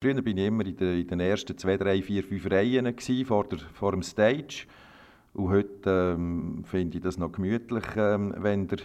Früher 0.00 0.14
war 0.14 0.26
ich 0.26 0.38
immer 0.38 0.64
in, 0.64 0.76
den, 0.76 1.00
in 1.00 1.08
den 1.08 1.18
ersten 1.18 1.58
zwei, 1.58 1.76
drei, 1.76 2.00
vier, 2.02 2.22
fünf 2.22 2.48
Reihen 2.48 2.94
vor, 3.26 3.44
der, 3.44 3.58
vor 3.58 3.90
dem 3.90 4.02
Stage. 4.04 4.66
Und 5.34 5.48
heute 5.48 6.14
ähm, 6.14 6.62
finde 6.64 6.98
ich 6.98 7.02
das 7.02 7.18
noch 7.18 7.32
gemütlich, 7.32 7.84
ähm, 7.96 8.32
wenn 8.38 8.68
ihr 8.68 8.78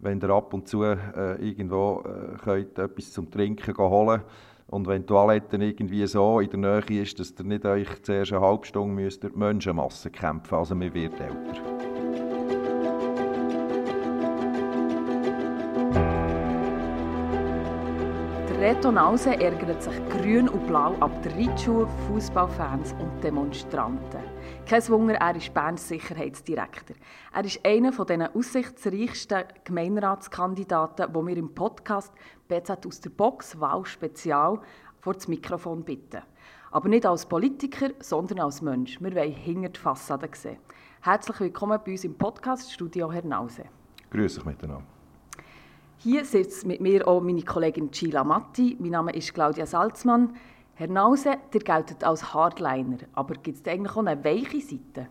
wenn 0.00 0.20
ihr 0.20 0.30
ab 0.30 0.52
und 0.52 0.68
zu 0.68 0.82
äh, 0.82 0.96
irgendwo 1.36 2.02
äh, 2.04 2.36
könnt 2.42 2.78
etwas 2.78 3.12
zum 3.12 3.30
Trinken 3.30 3.76
holen 3.76 4.22
und 4.66 4.86
wenn 4.86 5.02
die 5.02 5.06
Toilette 5.06 5.56
irgendwie 5.56 6.06
so 6.06 6.40
in 6.40 6.50
der 6.50 6.82
Nähe 6.88 7.02
ist, 7.02 7.18
dass 7.18 7.34
ihr 7.38 7.44
nicht 7.44 7.64
euch 7.64 8.02
zuerst 8.02 8.32
eine 8.32 8.40
halbe 8.40 8.66
Stunde 8.66 8.94
müsst 8.94 9.22
durch 9.22 9.32
die 9.32 9.38
Menschenmasse 9.38 10.10
kämpfen 10.10 10.54
Also 10.54 10.74
man 10.74 10.92
wird 10.94 11.20
älter. 11.20 11.89
Reto 18.60 18.92
Nause 18.92 19.40
ärgert 19.40 19.82
sich 19.82 19.94
grün 20.10 20.46
und 20.46 20.66
blau 20.66 20.94
ab 21.00 21.22
der 21.22 21.34
Reitschule, 21.34 21.88
Fußballfans 22.06 22.92
und 23.00 23.24
Demonstranten. 23.24 24.20
Kein 24.66 24.86
Wunder, 24.88 25.14
er 25.14 25.34
ist 25.34 25.54
Berns 25.54 25.88
Sicherheitsdirektor. 25.88 26.94
Er 27.32 27.42
ist 27.46 27.64
einer 27.64 27.90
der 27.90 28.36
aussichtsreichsten 28.36 29.44
Gemeinderatskandidaten, 29.64 31.10
die 31.10 31.26
wir 31.26 31.36
im 31.38 31.54
Podcast 31.54 32.12
BZ 32.48 32.86
aus 32.86 33.00
der 33.00 33.08
Box 33.08 33.58
Wahl 33.58 33.86
Spezial 33.86 34.60
vor 34.98 35.14
das 35.14 35.26
Mikrofon 35.26 35.82
bitten. 35.82 36.20
Aber 36.70 36.90
nicht 36.90 37.06
als 37.06 37.24
Politiker, 37.24 37.92
sondern 38.00 38.40
als 38.40 38.60
Mensch. 38.60 39.00
Wir 39.00 39.14
wollen 39.14 39.32
hinter 39.32 39.70
die 39.70 39.80
Fassade 39.80 40.28
sehen. 40.34 40.58
Herzlich 41.00 41.40
willkommen 41.40 41.80
bei 41.82 41.92
uns 41.92 42.04
im 42.04 42.12
Podcast-Studio 42.12 43.10
Herr 43.10 43.24
Nause. 43.24 43.64
Grüß 44.10 44.34
dich 44.34 44.44
miteinander. 44.44 44.99
Hier 46.02 46.24
sitzt 46.24 46.66
mit 46.66 46.80
mir 46.80 47.06
auch 47.06 47.20
meine 47.20 47.42
Kollegin 47.42 47.90
Gila 47.90 48.24
Matti. 48.24 48.74
Mein 48.80 48.92
Name 48.92 49.12
ist 49.12 49.34
Claudia 49.34 49.66
Salzmann. 49.66 50.32
Herr 50.72 50.88
Nause, 50.88 51.34
ihr 51.52 51.60
geltet 51.60 52.04
als 52.04 52.32
Hardliner, 52.32 53.00
aber 53.12 53.34
gibt 53.34 53.58
es 53.58 53.70
eigentlich 53.70 53.94
auch 53.94 54.06
eine 54.06 54.24
weiche 54.24 54.62
Seite? 54.62 55.08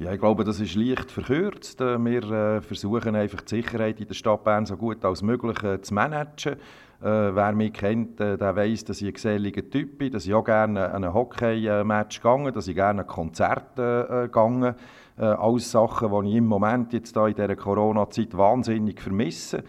Ja, 0.00 0.12
ich 0.12 0.18
glaube, 0.18 0.42
das 0.42 0.58
ist 0.58 0.74
leicht 0.74 1.08
verkürzt. 1.12 1.80
Äh, 1.80 2.04
wir 2.04 2.22
äh, 2.32 2.60
versuchen 2.60 3.14
einfach 3.14 3.42
die 3.42 3.62
Sicherheit 3.62 4.00
in 4.00 4.08
der 4.08 4.14
Stadt 4.14 4.42
Bern 4.42 4.66
so 4.66 4.76
gut 4.76 5.04
als 5.04 5.22
möglich 5.22 5.62
äh, 5.62 5.80
zu 5.80 5.94
managen. 5.94 6.56
wer 6.98 7.52
mich 7.52 7.72
kennt, 7.72 8.18
der 8.18 8.56
weiß, 8.56 8.84
dass 8.84 9.00
ich 9.00 9.08
ein 9.08 9.14
geselliger 9.14 9.68
Typ 9.70 9.98
bin, 9.98 10.12
dass 10.12 10.26
ich 10.26 10.34
auch 10.34 10.44
gerne 10.44 10.92
an 10.92 11.04
ein 11.04 11.14
Hockey-Match 11.14 12.20
gehe, 12.22 12.52
dass 12.52 12.66
ich 12.66 12.74
gerne 12.74 13.02
an 13.02 13.06
Konzerte 13.08 14.30
gehe. 14.32 14.76
alles 15.16 15.70
Sachen, 15.70 16.24
die 16.24 16.30
ich 16.30 16.36
im 16.36 16.46
Moment 16.46 16.92
jetzt 16.92 17.16
in 17.16 17.34
dieser 17.34 17.56
Corona-Zeit 17.56 18.36
wahnsinnig 18.36 19.00
vermisse. 19.00 19.64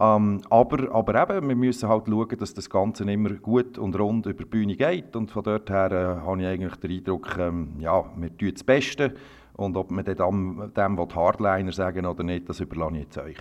Ähm, 0.00 0.40
aber, 0.48 0.94
aber 0.94 1.22
eben, 1.22 1.48
wir 1.48 1.56
müssen 1.56 1.88
halt 1.88 2.06
schauen, 2.06 2.38
dass 2.38 2.54
das 2.54 2.70
Ganze 2.70 3.04
immer 3.10 3.30
gut 3.34 3.76
und 3.78 3.98
rund 3.98 4.26
über 4.26 4.44
die 4.44 4.48
Bühne 4.48 4.76
geht. 4.76 5.14
Und 5.14 5.30
von 5.30 5.42
dort 5.42 5.68
her 5.68 5.92
äh, 5.92 6.26
habe 6.26 6.40
ich 6.40 6.46
eigentlich 6.46 6.76
den 6.76 6.90
Eindruck, 6.92 7.36
ähm, 7.38 7.74
ja, 7.78 8.04
wir 8.16 8.36
tun 8.36 8.52
das 8.52 8.64
Beste. 8.64 9.14
Und 9.54 9.76
ob 9.76 9.90
wir 9.90 10.02
dem, 10.02 10.72
dem 10.74 11.14
Hardliner 11.14 11.72
sagen 11.72 12.06
oder 12.06 12.22
nicht, 12.22 12.48
das 12.48 12.60
überlasse 12.60 12.96
ich 12.96 13.02
jetzt 13.02 13.18
euch. 13.18 13.36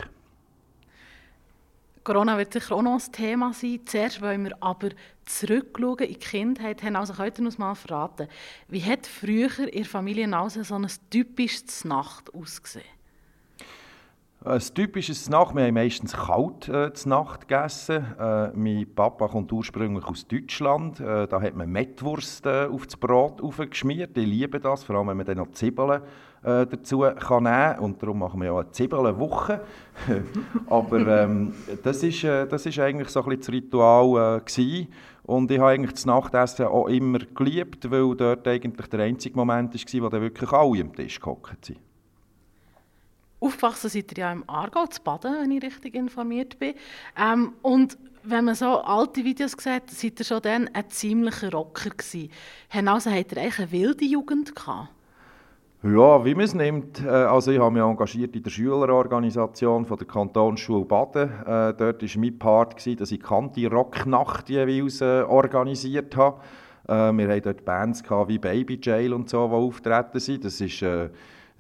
Corona 2.04 2.38
wird 2.38 2.52
sicher 2.52 2.76
auch 2.76 2.82
noch 2.82 3.00
ein 3.00 3.12
Thema 3.12 3.54
sein. 3.54 3.80
Zuerst 3.86 4.22
wollen 4.22 4.44
wir 4.44 4.58
aber 4.60 4.90
zurückschauen 5.26 6.00
in 6.00 6.14
die 6.14 6.16
Kindheit. 6.16 6.82
Haben 6.84 6.96
also 6.96 7.18
heute 7.18 7.44
uns 7.44 7.60
mal 7.60 7.76
verraten, 7.76 8.28
wie 8.68 8.84
hat 8.84 9.06
früher 9.06 9.72
in 9.72 9.86
Familienhause 9.86 10.64
so 10.64 10.76
ein 10.76 10.88
typisches 11.12 11.86
Nacht 11.86 12.34
ausgesehen? 12.34 12.86
Ein 14.44 14.60
typisches 14.60 15.30
Nacht, 15.30 15.54
wir 15.54 15.66
haben 15.66 15.76
meistens 15.76 16.14
kalt 16.14 16.68
äh, 16.68 16.92
Nacht 17.06 17.48
gegessen. 17.48 18.04
Äh, 18.20 18.48
mein 18.56 18.88
Papa 18.96 19.28
kommt 19.28 19.54
ursprünglich 19.54 20.04
aus 20.04 20.26
Deutschland. 20.28 21.00
Äh, 21.00 21.28
da 21.28 21.40
hat 21.40 21.56
man 21.56 21.70
Mettwurst 21.70 22.48
äh, 22.48 22.66
auf 22.66 22.88
das 22.88 22.98
Brot 22.98 23.40
aufgeschmiert. 23.40 24.18
Ich 24.18 24.26
liebe 24.26 24.60
das, 24.60 24.84
vor 24.84 24.96
allem 24.96 25.10
wenn 25.10 25.18
man 25.18 25.28
dann 25.28 25.38
noch 25.38 25.52
Zwiebeln 25.52 26.02
äh, 26.42 26.66
dazu 26.66 27.06
kann 27.20 27.44
nehmen 27.44 27.80
Und 27.82 28.02
darum 28.02 28.18
machen 28.18 28.40
wir 28.42 28.48
ja 28.48 28.58
eine 28.58 28.72
Zwiebelnwoche. 28.72 29.62
Aber 30.72 31.22
ähm, 31.22 31.54
das 31.84 32.02
ist, 32.02 32.24
äh, 32.24 32.48
das 32.48 32.66
eigentlich 32.80 33.10
so 33.10 33.22
ein 33.22 33.38
bisschen 33.38 33.42
das 33.42 33.50
Ritual 33.54 34.42
äh. 34.44 34.88
Und 35.22 35.52
ich 35.52 35.60
habe 35.60 35.70
eigentlich 35.70 35.94
das 35.94 36.08
Nachtessen 36.08 36.66
auch 36.66 36.88
immer 36.88 37.20
geliebt, 37.20 37.92
weil 37.92 38.16
dort 38.16 38.48
eigentlich 38.48 38.88
der 38.88 39.02
einzige 39.02 39.38
Moment 39.38 39.76
war, 39.76 40.02
wo 40.02 40.10
dann 40.10 40.22
wirklich 40.22 40.52
alle 40.52 40.82
am 40.82 40.96
Tisch 40.96 41.20
gehockt 41.20 41.64
sind. 41.64 41.91
Aufgewachsen 43.62 43.90
seid 43.90 44.18
ihr 44.18 44.24
ja 44.24 44.32
im 44.32 44.44
Aargau, 44.48 44.88
zu 44.88 45.02
Baden, 45.04 45.36
wenn 45.40 45.52
ich 45.52 45.64
richtig 45.64 45.96
informiert 45.96 46.58
bin. 46.58 46.74
Ähm, 47.18 47.54
und 47.62 47.98
wenn 48.24 48.46
man 48.46 48.56
so 48.56 48.82
alte 48.82 49.24
Videos 49.24 49.52
sieht, 49.52 49.90
seid 49.90 50.20
ihr 50.20 50.26
schon 50.26 50.42
dann 50.42 50.70
ein 50.74 50.90
ziemlicher 50.90 51.52
Rocker 51.52 51.92
gewesen. 51.92 52.30
Nase, 52.82 53.12
habt 53.12 53.32
ihr 53.32 53.38
eigentlich 53.38 53.60
eine 53.60 53.72
wilde 53.72 54.06
Jugend 54.06 54.56
gehabt? 54.56 54.90
Ja, 55.84 56.24
wie 56.26 56.36
man 56.36 56.46
es 56.46 56.54
nimmt. 56.56 57.04
Äh, 57.04 57.10
also 57.10 57.52
ich 57.52 57.60
habe 57.60 57.72
mich 57.72 57.84
engagiert 57.84 58.36
in 58.36 58.44
der 58.44 58.50
Schülerorganisation 58.50 59.86
von 59.86 59.98
der 59.98 60.08
Kantonsschule 60.08 60.86
Baden. 60.86 61.30
Äh, 61.30 61.74
dort 61.74 62.02
war 62.02 62.22
mein 62.22 62.40
Part, 62.40 62.78
gewesen, 62.78 62.98
dass 62.98 63.12
ich 63.12 63.20
die 63.20 63.24
Kanti-Rocknacht 63.24 64.50
jeweils 64.50 65.02
äh, 65.02 65.22
organisiert 65.22 66.16
habe. 66.16 66.42
wir 66.88 67.28
hatten 67.30 67.44
dort 67.44 67.64
Bands 67.64 68.04
wie 68.28 68.40
Baby 68.40 68.80
Jail 68.82 69.14
und 69.14 69.30
so, 69.30 69.48
die 69.48 69.54
auftreten 69.54 70.20
sind. 70.20 70.44
Das 70.44 70.60
ist 70.60 70.82
äh, 70.82 71.10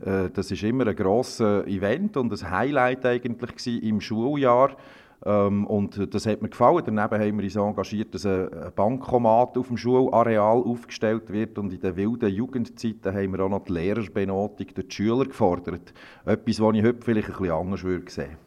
das 0.03 0.51
ist 0.51 0.63
immer 0.63 0.88
ein 0.88 0.95
grosses 0.95 1.66
Event 1.67 2.17
und 2.17 2.31
ein 2.31 2.51
Highlight 2.51 3.06
eigentlich 3.06 3.84
im 3.84 4.01
Schuljahr. 4.01 4.75
Ähm, 5.23 5.67
und 5.67 6.13
das 6.13 6.25
hat 6.25 6.41
mir 6.41 6.50
gefallen. 6.50 6.84
Daneben 6.84 7.22
haben 7.22 7.38
wir 7.38 7.44
uns 7.44 7.56
engagiert, 7.56 8.13
dass 8.16 8.25
ein 8.25 8.50
Bankomat 8.75 9.57
auf 9.57 9.67
dem 9.67 9.78
Schulareal 9.78 10.57
aufgestellt 10.57 11.31
wird. 11.31 11.57
Und 11.57 11.72
in 11.73 11.79
den 11.79 11.95
wilden 11.95 12.29
Jugendzeiten 12.29 13.13
haben 13.13 13.34
wir 13.34 13.41
auch 13.41 13.50
noch 13.50 13.63
die 13.66 13.73
Lehrer 13.73 14.03
benotigt, 14.11 14.78
die 14.78 14.91
Schüler 14.91 15.25
gefordert. 15.25 15.94
Etwas, 16.25 16.59
was 16.59 16.75
ich 16.75 16.84
heute 16.84 17.01
vielleicht 17.01 17.29
ein 17.29 17.38
bisschen 17.38 17.51
anders 17.51 17.84
würde 17.84 18.11
sehen. 18.11 18.38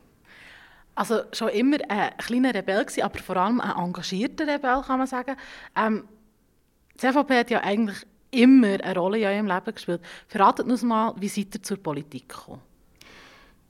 Also 0.97 1.23
schon 1.33 1.49
immer 1.49 1.79
ein 1.89 2.17
kleiner 2.19 2.55
Rebell 2.55 2.87
aber 3.03 3.19
vor 3.19 3.37
allem 3.37 3.61
ein 3.61 3.85
engagierter 3.85 4.47
Rebell, 4.47 4.81
kann 4.87 4.99
man 4.99 5.07
sagen. 5.07 5.37
Ähm, 5.77 6.05
die 6.95 6.99
CVP 6.99 7.39
hat 7.39 7.51
ja 7.51 7.61
eigentlich 7.63 8.07
immer 8.35 8.83
eine 8.83 8.99
Rolle 8.99 9.19
in 9.19 9.25
eurem 9.25 9.47
Leben 9.47 9.75
gespielt. 9.75 10.01
Verratet 10.29 10.67
uns 10.67 10.83
mal, 10.83 11.15
wie 11.19 11.29
seid 11.29 11.55
ihr 11.55 11.63
zur 11.63 11.77
Politik 11.77 12.29
gekommen? 12.29 12.61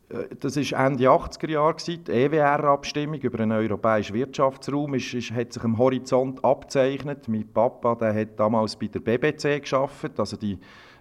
Äh, 0.09 0.35
das 0.41 0.57
war 0.57 0.87
Ende 0.87 1.05
80er 1.05 1.51
Jahre. 1.51 1.77
Die 1.77 2.01
EWR-Abstimmung 2.11 3.21
über 3.21 3.41
einen 3.41 3.53
europäischen 3.53 4.15
Wirtschaftsraum 4.15 4.95
ist, 4.95 5.15
ist, 5.15 5.31
hat 5.33 5.53
sich 5.53 5.63
am 5.65 5.79
Horizont 5.79 6.45
abzeichnet. 6.45 7.29
Mein 7.29 7.49
Papa 7.53 7.95
der 7.95 8.15
hat 8.15 8.39
damals 8.39 8.77
bei 8.77 8.89
der 8.89 9.01
BBC 9.01 9.65
gearbeitet, 9.65 10.19
also 10.19 10.37
die 10.37 10.59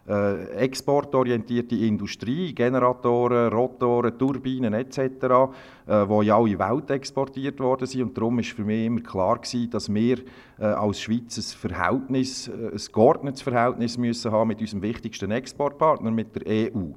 äh, 0.08 0.46
exportorientierte 0.56 1.76
Industrie, 1.76 2.54
Generatoren, 2.54 3.52
Rotoren, 3.54 4.18
Turbinen 4.18 4.74
etc., 4.74 4.98
äh, 5.00 6.08
wo 6.08 6.22
in 6.22 6.32
alle 6.32 6.60
Welt 6.60 6.90
exportiert 6.92 7.60
worden 7.60 7.88
sind. 7.88 8.04
Und 8.04 8.18
darum 8.18 8.38
war 8.38 8.44
für 8.44 8.64
mich 8.64 8.86
immer 8.86 9.02
klar 9.02 9.38
gewesen, 9.38 9.70
dass 9.70 9.94
wir 9.94 10.18
äh, 10.60 10.66
als 10.66 11.02
Schweiz 11.02 11.38
ein 11.38 11.70
Verhältnis, 11.70 12.48
äh, 12.48 12.72
ein 12.74 12.82
geordnetes 12.92 13.42
Verhältnis 13.42 13.98
müssen 13.98 14.32
haben 14.32 14.50
mit 14.50 14.60
unserem 14.60 14.82
wichtigsten 14.82 15.32
Exportpartner, 15.32 16.12
mit 16.12 16.36
der 16.36 16.74
EU. 16.76 16.92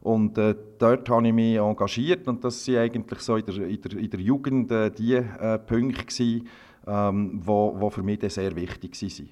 Und 0.00 0.38
äh, 0.38 0.54
dort 0.78 1.08
habe 1.10 1.26
ich 1.26 1.32
mich 1.32 1.56
engagiert 1.56 2.26
und 2.28 2.42
das 2.42 2.66
waren 2.68 2.78
eigentlich 2.78 3.20
so 3.20 3.36
in 3.36 3.46
der, 3.46 3.56
in 3.56 3.80
der, 3.80 3.98
in 3.98 4.10
der 4.10 4.20
Jugend 4.20 4.70
äh, 4.70 4.90
die 4.90 5.14
äh, 5.14 5.58
Punkte, 5.58 6.04
gewesen, 6.04 6.48
ähm, 6.86 7.40
wo, 7.44 7.74
wo 7.78 7.90
für 7.90 8.02
mich 8.02 8.20
sehr 8.32 8.54
wichtig 8.56 9.00
waren. 9.00 9.30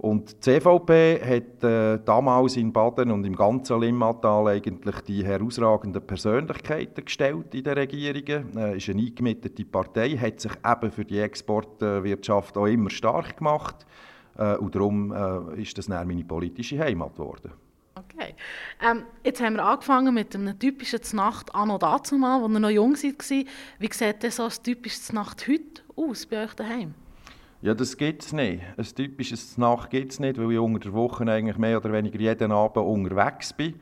Und 0.00 0.32
die 0.32 0.40
CVP 0.40 1.20
hat 1.20 1.62
äh, 1.62 1.98
damals 2.02 2.56
in 2.56 2.72
Baden 2.72 3.10
und 3.10 3.26
im 3.26 3.36
ganzen 3.36 3.78
Limmatal 3.78 4.48
eigentlich 4.48 4.98
die 5.02 5.22
herausragenden 5.22 6.00
Persönlichkeiten 6.00 7.04
gestellt 7.04 7.54
in 7.54 7.64
den 7.64 7.74
Regierungen. 7.74 8.56
Äh, 8.56 8.78
ist 8.78 8.88
eine 8.88 9.02
eingemietete 9.02 9.62
Partei, 9.66 10.16
hat 10.16 10.40
sich 10.40 10.52
eben 10.64 10.90
für 10.90 11.04
die 11.04 11.18
Exportwirtschaft 11.18 12.56
auch 12.56 12.64
immer 12.64 12.88
stark 12.88 13.36
gemacht. 13.36 13.84
Äh, 14.38 14.56
und 14.56 14.74
darum 14.74 15.12
äh, 15.12 15.60
ist 15.60 15.76
das 15.76 15.86
dann 15.86 16.08
meine 16.08 16.24
politische 16.24 16.78
Heimat 16.78 17.12
geworden. 17.16 17.52
Okay. 17.94 18.34
Ähm, 18.82 19.02
jetzt 19.22 19.42
haben 19.42 19.56
wir 19.56 19.64
angefangen 19.66 20.14
mit 20.14 20.34
einem 20.34 20.58
typischen 20.58 21.02
Znacht 21.02 21.54
anno 21.54 21.76
dazu 21.76 22.16
mal, 22.16 22.42
als 22.42 22.50
ihr 22.50 22.58
noch 22.58 22.70
jung 22.70 22.96
seid. 22.96 23.46
Wie 23.78 23.90
sieht 23.92 24.22
denn 24.22 24.30
so 24.30 24.44
ein 24.44 24.52
typisches 24.62 25.12
Nacht 25.12 25.46
heute 25.46 25.82
aus 25.94 26.24
bei 26.24 26.44
euch 26.44 26.54
daheim? 26.54 26.94
Ja, 27.62 27.74
das 27.74 27.98
gibt 27.98 28.22
es 28.22 28.32
nicht. 28.32 28.62
Ein 28.78 28.84
typisches 28.84 29.58
Nacht 29.58 29.90
gibt 29.90 30.12
es 30.12 30.18
nicht, 30.18 30.38
weil 30.38 30.50
ich 30.52 30.58
unter 30.58 30.78
der 30.78 30.94
Woche 30.94 31.30
eigentlich 31.30 31.58
mehr 31.58 31.76
oder 31.76 31.92
weniger 31.92 32.18
jeden 32.18 32.52
Abend 32.52 32.86
unterwegs 32.86 33.52
bin. 33.52 33.74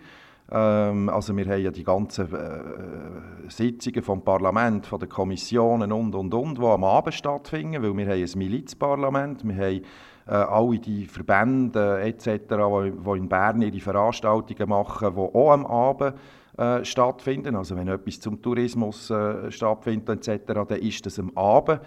Ähm, 0.50 1.08
also 1.08 1.36
wir 1.36 1.44
haben 1.44 1.62
ja 1.62 1.70
die 1.70 1.84
ganzen 1.84 2.34
äh, 2.34 3.48
Sitzungen 3.48 4.02
vom 4.02 4.24
Parlament, 4.24 4.84
von 4.84 4.98
den 4.98 5.08
Kommissionen 5.08 5.92
und, 5.92 6.12
und, 6.12 6.34
und, 6.34 6.58
die 6.58 6.62
am 6.62 6.82
Abend 6.82 7.14
stattfinden, 7.14 7.80
weil 7.80 7.96
wir 7.96 8.06
haben 8.06 8.24
ein 8.24 8.38
Milizparlament, 8.38 9.46
wir 9.46 9.54
haben 9.54 9.82
äh, 10.26 10.32
alle 10.32 10.78
die 10.80 11.06
Verbände 11.06 12.00
äh, 12.00 12.08
etc., 12.08 12.26
die 12.48 13.16
in 13.16 13.28
Bern 13.28 13.62
ihre 13.62 13.78
Veranstaltungen 13.78 14.68
machen, 14.70 15.14
die 15.14 15.20
auch 15.20 15.52
am 15.52 15.64
Abend 15.64 16.14
äh, 16.56 16.84
stattfinden. 16.84 17.54
Also 17.54 17.76
wenn 17.76 17.86
etwas 17.86 18.18
zum 18.18 18.42
Tourismus 18.42 19.08
äh, 19.10 19.52
stattfindet 19.52 20.26
etc., 20.26 20.52
dann 20.68 20.80
ist 20.80 21.06
das 21.06 21.20
am 21.20 21.30
Abend. 21.36 21.80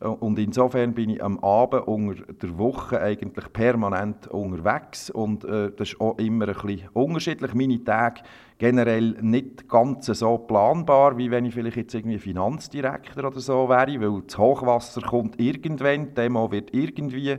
Und 0.00 0.38
insofern 0.38 0.92
bin 0.92 1.08
ich 1.08 1.24
am 1.24 1.38
Abend 1.38 1.88
unter 1.88 2.30
der 2.30 2.58
Woche 2.58 3.00
eigentlich 3.00 3.50
permanent 3.54 4.26
unterwegs 4.28 5.08
und 5.08 5.42
äh, 5.44 5.72
das 5.74 5.92
ist 5.92 6.00
auch 6.02 6.18
immer 6.18 6.48
ein 6.48 6.54
bisschen 6.54 6.88
unterschiedlich. 6.92 7.54
Meine 7.54 7.82
Tage 7.82 8.20
generell 8.58 9.16
nicht 9.22 9.66
ganz 9.70 10.04
so 10.06 10.36
planbar, 10.36 11.16
wie 11.16 11.30
wenn 11.30 11.46
ich 11.46 11.54
vielleicht 11.54 11.78
jetzt 11.78 11.94
irgendwie 11.94 12.18
Finanzdirektor 12.18 13.24
oder 13.24 13.40
so 13.40 13.70
wäre, 13.70 13.98
weil 13.98 14.22
das 14.26 14.36
Hochwasser 14.36 15.00
kommt 15.00 15.40
irgendwann, 15.40 16.08
die 16.08 16.14
Demo 16.14 16.52
wird 16.52 16.74
irgendwie 16.74 17.38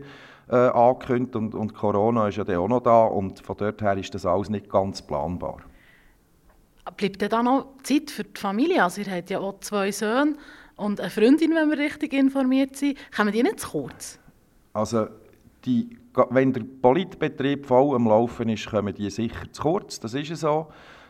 äh, 0.50 0.56
angekündigt 0.56 1.36
und, 1.36 1.54
und 1.54 1.76
Corona 1.76 2.28
ist 2.28 2.38
ja 2.38 2.44
dann 2.44 2.58
auch 2.58 2.68
noch 2.68 2.82
da 2.82 3.06
und 3.06 3.40
von 3.40 3.58
dort 3.58 3.84
her 3.84 3.98
ist 3.98 4.16
das 4.16 4.26
alles 4.26 4.50
nicht 4.50 4.68
ganz 4.68 5.04
planbar. 5.04 5.58
Bleibt 6.96 7.22
denn 7.22 7.30
da 7.30 7.44
noch 7.44 7.68
Zeit 7.84 8.10
für 8.10 8.24
die 8.24 8.40
Familie? 8.40 8.84
Also 8.84 9.02
ihr 9.02 9.12
habt 9.12 9.30
ja 9.30 9.40
auch 9.40 9.60
zwei 9.60 9.92
Söhne 9.92 10.38
und 10.78 11.02
eine 11.02 11.10
Freundin, 11.10 11.54
wenn 11.56 11.70
wir 11.70 11.78
richtig 11.78 12.14
informiert 12.14 12.76
sind. 12.76 12.98
Kommen 13.16 13.32
die 13.32 13.44
nicht 13.44 13.60
zu 13.60 13.70
kurz? 13.70 14.20
Also 14.74 15.08
die, 15.66 15.98
wenn 16.30 16.54
der 16.54 16.62
Politbetrieb 16.82 17.66
voll 17.66 17.96
am 17.96 18.08
Laufen 18.08 18.48
ist, 18.50 18.70
kommen 18.70 18.94
die 18.94 19.10
sicher 19.10 19.52
zu 19.52 19.62
kurz, 19.62 20.00
das 20.00 20.14
ist 20.14 20.36
so. 20.38 20.68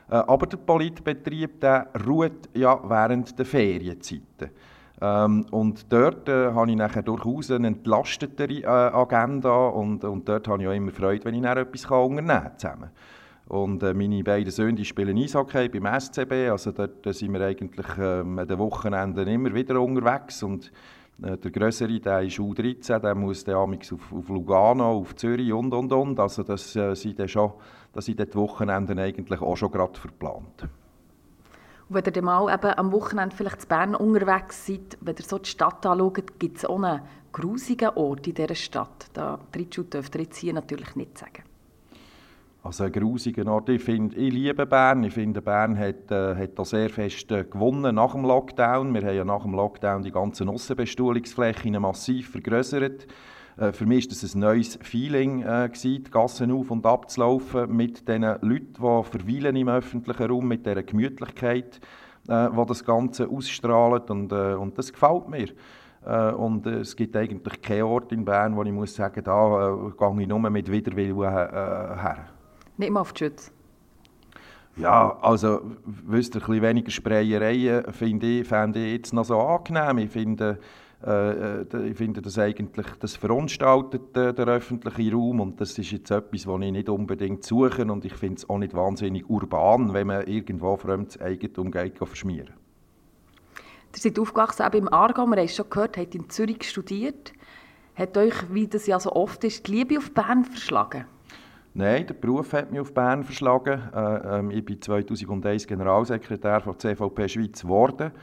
Äh, 0.10 0.16
aber 0.16 0.48
der 0.48 0.58
Politbetrieb 0.58 1.60
der 1.60 1.90
ruht 2.08 2.50
ja 2.54 2.80
während 2.90 3.38
der 3.38 3.46
Ferienzeiten. 3.46 4.52
Ähm, 5.00 5.46
und 5.52 5.92
dort 5.92 6.28
äh, 6.28 6.52
habe 6.54 6.72
ich 6.72 6.78
nachher 6.78 7.04
durchaus 7.04 7.52
eine 7.52 7.68
entlastetere 7.68 8.62
äh, 8.62 8.66
Agenda 8.66 9.68
und, 9.68 10.04
und 10.04 10.28
dort 10.28 10.48
habe 10.48 10.64
ich 10.64 10.70
auch 10.70 10.74
immer 10.74 10.92
Freude, 10.92 11.26
wenn 11.26 11.36
ich 11.36 11.42
dann 11.42 11.58
etwas 11.58 11.86
unternehmen 11.86 12.52
kann. 12.60 12.90
Und 13.50 13.82
äh, 13.82 13.94
meine 13.94 14.24
beiden 14.24 14.52
Söhne 14.52 14.84
spielen 14.84 15.18
Eishockey 15.18 15.70
beim 15.70 16.00
SCB, 16.00 16.50
also 16.50 16.72
dort 16.72 17.06
äh, 17.06 17.14
sind 17.14 17.34
wir 17.34 17.42
eigentlich 17.42 17.88
ähm, 17.98 18.40
an 18.40 18.48
den 18.48 18.60
Wochenenden 18.60 19.28
immer 19.28 19.54
wieder 19.54 19.82
unterwegs 19.82 20.44
und 20.44 20.70
äh, 21.22 21.38
der 21.38 21.52
Größere, 21.52 22.00
der 22.00 22.24
ist 22.24 22.40
U13, 22.40 23.00
der 23.00 23.16
muss 23.16 23.46
dann 23.46 23.56
auf, 23.56 24.14
auf 24.14 24.28
Lugano, 24.28 25.00
auf 25.00 25.16
Zürich 25.16 25.54
und, 25.54 25.74
und, 25.74 25.92
und. 25.94 26.20
Also 26.20 26.44
das 26.44 26.76
äh, 26.76 26.94
sind 26.94 27.20
dann 27.20 27.30
schon, 27.30 27.54
das 27.94 28.06
sind 28.06 28.20
die 28.20 28.36
Wochenenden 28.36 29.00
eigentlich 29.00 29.42
auch 29.42 29.56
schon 29.56 29.72
gerade 29.72 29.98
verplant. 29.98 30.68
Und 31.90 31.96
wenn 31.96 32.04
ihr 32.04 32.12
dann 32.12 32.26
mal 32.26 32.54
eben 32.54 32.78
am 32.78 32.92
Wochenende 32.92 33.34
vielleicht 33.34 33.64
in 33.64 33.70
Bern 33.70 33.96
unterwegs 33.96 34.68
seid, 34.68 34.98
wenn 35.00 35.16
ihr 35.16 35.24
so 35.24 35.38
die 35.38 35.50
Stadt 35.50 35.86
anschaut, 35.86 36.38
gibt 36.38 36.58
es 36.58 36.66
auch 36.66 36.84
einen 36.84 37.02
grusigen 37.32 37.90
Ort 37.96 38.28
in 38.28 38.34
dieser 38.34 38.56
Stadt. 38.56 39.08
Da 39.14 39.40
dürft 39.54 40.16
ihr 40.16 40.22
jetzt 40.22 40.38
hier 40.38 40.54
natürlich 40.54 40.98
nicht 40.98 41.18
sagen. 41.18 41.47
Also 42.68 42.84
ein 42.84 42.92
grusiger 42.92 43.50
Ort. 43.50 43.70
Ich, 43.70 43.82
find, 43.82 44.14
ich 44.18 44.34
liebe 44.34 44.66
Bern. 44.66 45.02
Ich 45.06 45.14
finde, 45.14 45.42
Bern 45.42 45.80
hat, 45.80 46.12
äh, 46.12 46.36
hat 46.36 46.60
da 46.60 46.66
sehr 46.66 46.90
fest 46.90 47.32
äh, 47.32 47.46
gewonnen 47.46 47.96
nach 47.96 48.12
dem 48.12 48.26
Lockdown. 48.26 48.94
Wir 48.94 49.04
haben 49.04 49.16
ja 49.16 49.24
nach 49.24 49.44
dem 49.44 49.54
Lockdown 49.54 50.04
die 50.04 50.12
ganzen 50.12 50.50
Aussenbestuhlungsflächen 50.50 51.82
massiv 51.82 52.32
vergrößert. 52.32 53.08
Äh, 53.56 53.72
für 53.72 53.86
mich 53.86 54.08
war 54.08 54.10
das 54.10 54.36
ein 54.36 54.42
neues 54.42 54.78
Feeling, 54.82 55.44
äh, 55.44 55.70
gewesen, 55.70 56.04
die 56.04 56.12
Gassen 56.12 56.52
auf 56.52 56.70
und 56.70 56.86
ab 56.86 57.10
zu 57.10 57.22
laufen 57.22 57.74
mit 57.74 58.06
den 58.06 58.24
Leuten, 58.24 58.74
die 58.74 59.04
verweilen 59.04 59.56
im 59.56 59.70
öffentlichen 59.70 60.30
Raum, 60.30 60.50
mit 60.50 60.66
dieser 60.66 60.84
Gemütlichkeit, 60.84 61.80
äh, 62.28 62.50
die 62.50 62.66
das 62.66 62.84
Ganze 62.84 63.30
ausstrahlt. 63.30 64.12
Und, 64.12 64.34
äh, 64.34 64.56
und 64.56 64.78
das 64.78 64.92
gefällt 64.92 65.30
mir. 65.30 65.48
Äh, 66.06 66.34
und 66.34 66.68
es 66.68 66.98
gibt 66.98 67.16
eigentlich 67.16 67.62
keinen 67.62 67.84
Ort 67.84 68.12
in 68.12 68.26
Bern, 68.26 68.58
wo 68.58 68.64
ich 68.64 68.74
muss 68.74 68.94
sagen, 68.94 69.24
da 69.24 69.70
äh, 69.70 69.92
gehe 69.98 70.22
ich 70.22 70.28
nur 70.28 70.50
mit 70.50 70.70
Widerwillen 70.70 71.16
her. 71.22 72.37
Nicht 72.78 72.92
mal 72.92 73.02
auf 73.02 73.14
die 73.14 73.26
Schütze? 73.26 73.52
Ja, 74.78 75.18
also, 75.22 75.62
wisst 75.86 76.36
ihr, 76.36 76.42
ein 76.42 76.46
bisschen 76.46 76.62
weniger 76.62 76.92
Sprayereien 76.92 77.92
finde 77.92 78.28
ich, 78.28 78.48
fände 78.48 78.86
ich 78.86 78.94
jetzt 78.94 79.14
noch 79.14 79.26
so 79.26 79.40
angenehm. 79.40 79.98
Ich 79.98 80.12
finde, 80.12 80.60
äh, 81.04 81.62
äh 81.62 81.88
ich 81.90 81.98
finde 81.98 82.22
das 82.22 82.38
eigentlich, 82.38 82.86
das 83.00 83.16
verunstaltet 83.16 84.16
äh, 84.16 84.36
der 84.36 84.46
öffentliche 84.46 85.14
Raum 85.14 85.40
und 85.40 85.60
das 85.60 85.78
ist 85.80 85.90
jetzt 85.90 86.12
etwas, 86.12 86.46
was 86.46 86.62
ich 86.62 86.72
nicht 86.72 86.90
unbedingt 86.90 87.44
suche 87.44 87.86
und 87.86 88.06
ich 88.06 88.14
finde 88.14 88.36
es 88.36 88.50
auch 88.50 88.60
nicht 88.60 88.76
wahnsinnig 88.76 89.28
urban, 89.28 89.94
wenn 89.94 90.08
man 90.08 90.28
irgendwo 90.28 90.78
fremdes 90.78 91.20
Eigentum 91.20 91.72
geht 91.72 91.98
verschmieren. 91.98 92.54
Ihr 93.96 94.02
seid 94.02 94.20
aufgewachsen 94.20 94.64
eben 94.64 94.88
im 94.88 94.94
Aargau, 94.94 95.26
wir 95.26 95.38
haben 95.38 95.46
es 95.46 95.56
schon 95.56 95.72
gehört, 95.72 95.98
habt 95.98 96.14
in 96.14 96.30
Zürich 96.30 96.70
studiert. 96.70 97.34
Hat 97.96 98.16
euch, 98.16 98.54
wie 98.54 98.68
das 98.68 98.86
ja 98.86 99.00
so 99.00 99.12
oft 99.14 99.44
ist, 99.44 99.66
die 99.66 99.72
Liebe 99.72 99.98
auf 99.98 100.12
Bern 100.12 100.46
verschlagen? 100.46 101.06
Nein, 101.78 102.08
der 102.08 102.16
Beruf 102.16 102.54
hat 102.54 102.72
mich 102.72 102.80
auf 102.80 102.92
Bern 102.92 103.24
verschlagen. 103.24 103.80
Äh, 103.94 104.40
ähm, 104.40 104.50
ich 104.50 104.66
bin 104.66 104.82
2001 104.82 105.68
Generalsekretär 105.68 106.60
von 106.60 106.80
CVP 106.80 107.30
Schweiz 107.30 107.62
geworden. 107.62 108.14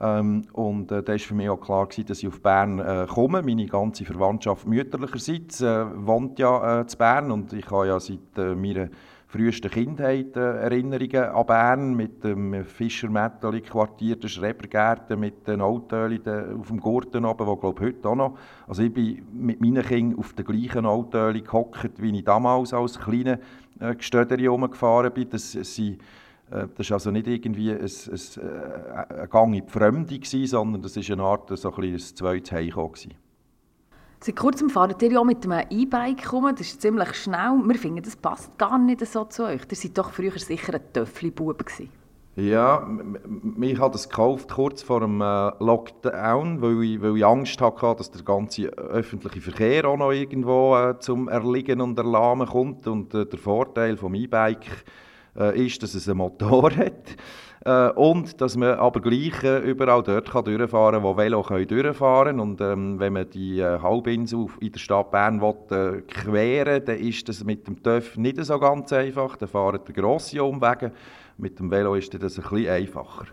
Ähm, 0.00 0.42
und 0.52 0.92
äh, 0.92 1.02
da 1.02 1.10
war 1.10 1.18
für 1.18 1.34
mich 1.34 1.48
auch 1.48 1.60
klar, 1.60 1.88
gewesen, 1.88 2.06
dass 2.06 2.20
ich 2.20 2.28
auf 2.28 2.40
Bern 2.40 2.78
äh, 2.78 3.08
komme. 3.12 3.42
Meine 3.42 3.66
ganze 3.66 4.04
Verwandtschaft 4.04 4.64
mütterlicherseits 4.64 5.60
äh, 5.60 5.86
wohnt 6.06 6.38
ja 6.38 6.82
äh, 6.82 6.86
zu 6.86 6.98
Bern 6.98 7.32
und 7.32 7.52
ich 7.52 7.68
habe 7.68 7.88
ja 7.88 7.98
seit 7.98 8.20
äh, 8.38 8.54
meiner 8.54 8.90
frühesten 9.30 9.70
Kindheit 9.70 10.36
äh, 10.36 10.40
an 11.16 11.46
Bern 11.46 11.94
mit 11.94 12.24
dem 12.24 12.64
Fischer-Metteli-Quartier, 12.64 14.16
den 14.16 14.28
Schrebergärten, 14.28 15.20
mit 15.20 15.46
den 15.46 15.60
Autölen 15.60 16.20
auf 16.58 16.66
dem 16.66 16.80
Gurten 16.80 17.24
oben, 17.24 17.46
wo 17.46 17.56
glaube 17.56 17.84
heute 17.86 18.08
auch 18.08 18.16
noch. 18.16 18.38
Also 18.66 18.82
ich 18.82 18.92
bin 18.92 19.24
mit 19.32 19.60
meinen 19.60 19.84
Kindern 19.84 20.18
auf 20.18 20.32
den 20.32 20.44
gleichen 20.44 20.84
Autölen 20.84 21.44
gehockt, 21.44 22.02
wie 22.02 22.18
ich 22.18 22.24
damals 22.24 22.74
als 22.74 22.98
kleiner 22.98 23.38
äh, 23.78 23.94
Gestöderi 23.94 24.48
rumgefahren 24.48 25.12
bin. 25.12 25.30
Das, 25.30 25.52
sie, 25.52 25.98
äh, 26.50 26.66
das 26.76 26.90
war 26.90 26.96
also 26.96 27.12
nicht 27.12 27.28
irgendwie 27.28 27.70
ein, 27.70 27.78
ein, 27.78 27.86
äh, 27.86 29.20
ein 29.22 29.30
Gang 29.30 29.54
in 29.54 29.64
die 29.64 29.70
Fremde, 29.70 30.20
sondern 30.46 30.82
das 30.82 30.96
war 30.96 31.12
eine 31.12 31.22
Art 31.22 31.56
so 31.56 31.72
ein, 31.72 31.84
ein 31.84 31.98
zweites 31.98 32.50
Heimkommen. 32.50 33.29
Seit 34.22 34.36
kurzem 34.36 34.68
fahrt 34.68 35.00
ihr 35.00 35.12
ja 35.12 35.24
mit 35.24 35.46
einem 35.46 35.66
E-Bike 35.70 36.30
rum, 36.30 36.46
das 36.50 36.60
ist 36.60 36.82
ziemlich 36.82 37.14
schnell. 37.14 37.58
Wir 37.64 37.76
finden, 37.76 38.02
das 38.02 38.16
passt 38.16 38.58
gar 38.58 38.76
nicht 38.78 39.06
so 39.06 39.24
zu 39.24 39.44
euch. 39.44 39.62
Ihr 39.70 39.76
seid 39.76 39.96
doch 39.96 40.10
früher 40.10 40.38
sicher 40.38 40.74
ein 40.74 40.82
Töffli-Bub 40.92 41.64
Ja, 42.36 42.86
ich 43.62 43.78
habe 43.78 43.92
das 43.92 44.10
gekauft 44.10 44.50
kurz 44.50 44.82
vor 44.82 45.00
dem 45.00 45.22
äh, 45.22 45.50
Lockdown, 45.58 46.60
weil 46.60 46.82
ich, 46.84 47.00
weil 47.00 47.16
ich 47.16 47.24
Angst 47.24 47.62
hatte, 47.62 47.94
dass 47.96 48.10
der 48.10 48.22
ganze 48.22 48.64
öffentliche 48.66 49.40
Verkehr 49.40 49.86
auch 49.86 49.96
noch 49.96 50.12
irgendwo 50.12 50.76
äh, 50.76 50.98
zum 50.98 51.28
Erliegen 51.28 51.80
und 51.80 51.96
Erlahmen 51.96 52.46
kommt. 52.46 52.86
Und 52.88 53.14
äh, 53.14 53.24
der 53.24 53.38
Vorteil 53.38 53.96
vom 53.96 54.12
E-Bike 54.12 54.84
äh, 55.34 55.64
ist, 55.64 55.82
dass 55.82 55.94
es 55.94 56.06
einen 56.06 56.18
Motor 56.18 56.70
hat. 56.76 57.16
Äh, 57.64 57.90
und 57.90 58.40
dass 58.40 58.56
man 58.56 58.78
aber 58.78 59.00
gleich 59.00 59.42
äh, 59.44 59.58
überall 59.58 60.02
dort 60.02 60.30
kann 60.30 60.44
durchfahren 60.44 60.94
kann, 60.94 61.02
wo 61.02 61.16
Velo 61.16 61.42
können 61.42 61.66
durchfahren 61.66 62.36
können. 62.36 62.40
Und 62.40 62.60
ähm, 62.60 62.98
wenn 62.98 63.12
man 63.12 63.28
die 63.28 63.60
äh, 63.60 63.78
Halbinsel 63.80 64.46
in 64.60 64.72
der 64.72 64.78
Stadt 64.78 65.10
Bern 65.10 65.42
will, 65.42 65.54
äh, 65.70 66.00
queren 66.02 66.84
dann 66.84 66.98
ist 66.98 67.28
das 67.28 67.44
mit 67.44 67.66
dem 67.66 67.82
TÜV 67.82 68.16
nicht 68.16 68.42
so 68.42 68.58
ganz 68.58 68.92
einfach. 68.92 69.36
Dann 69.36 69.48
fahren 69.48 69.80
die 69.86 69.92
grosse 69.92 70.42
Umwege. 70.42 70.92
Mit 71.36 71.58
dem 71.58 71.70
Velo 71.70 71.94
ist 71.94 72.14
das 72.14 72.38
ein 72.38 72.42
bisschen 72.42 72.68
einfacher. 72.68 73.26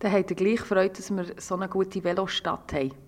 Dann 0.00 0.12
habt 0.12 0.30
ihr 0.30 0.36
gleich 0.36 0.60
Freude, 0.60 0.94
dass 0.94 1.10
wir 1.10 1.26
so 1.36 1.54
eine 1.54 1.68
gute 1.68 2.02
Velostadt 2.02 2.72
haben. 2.72 3.07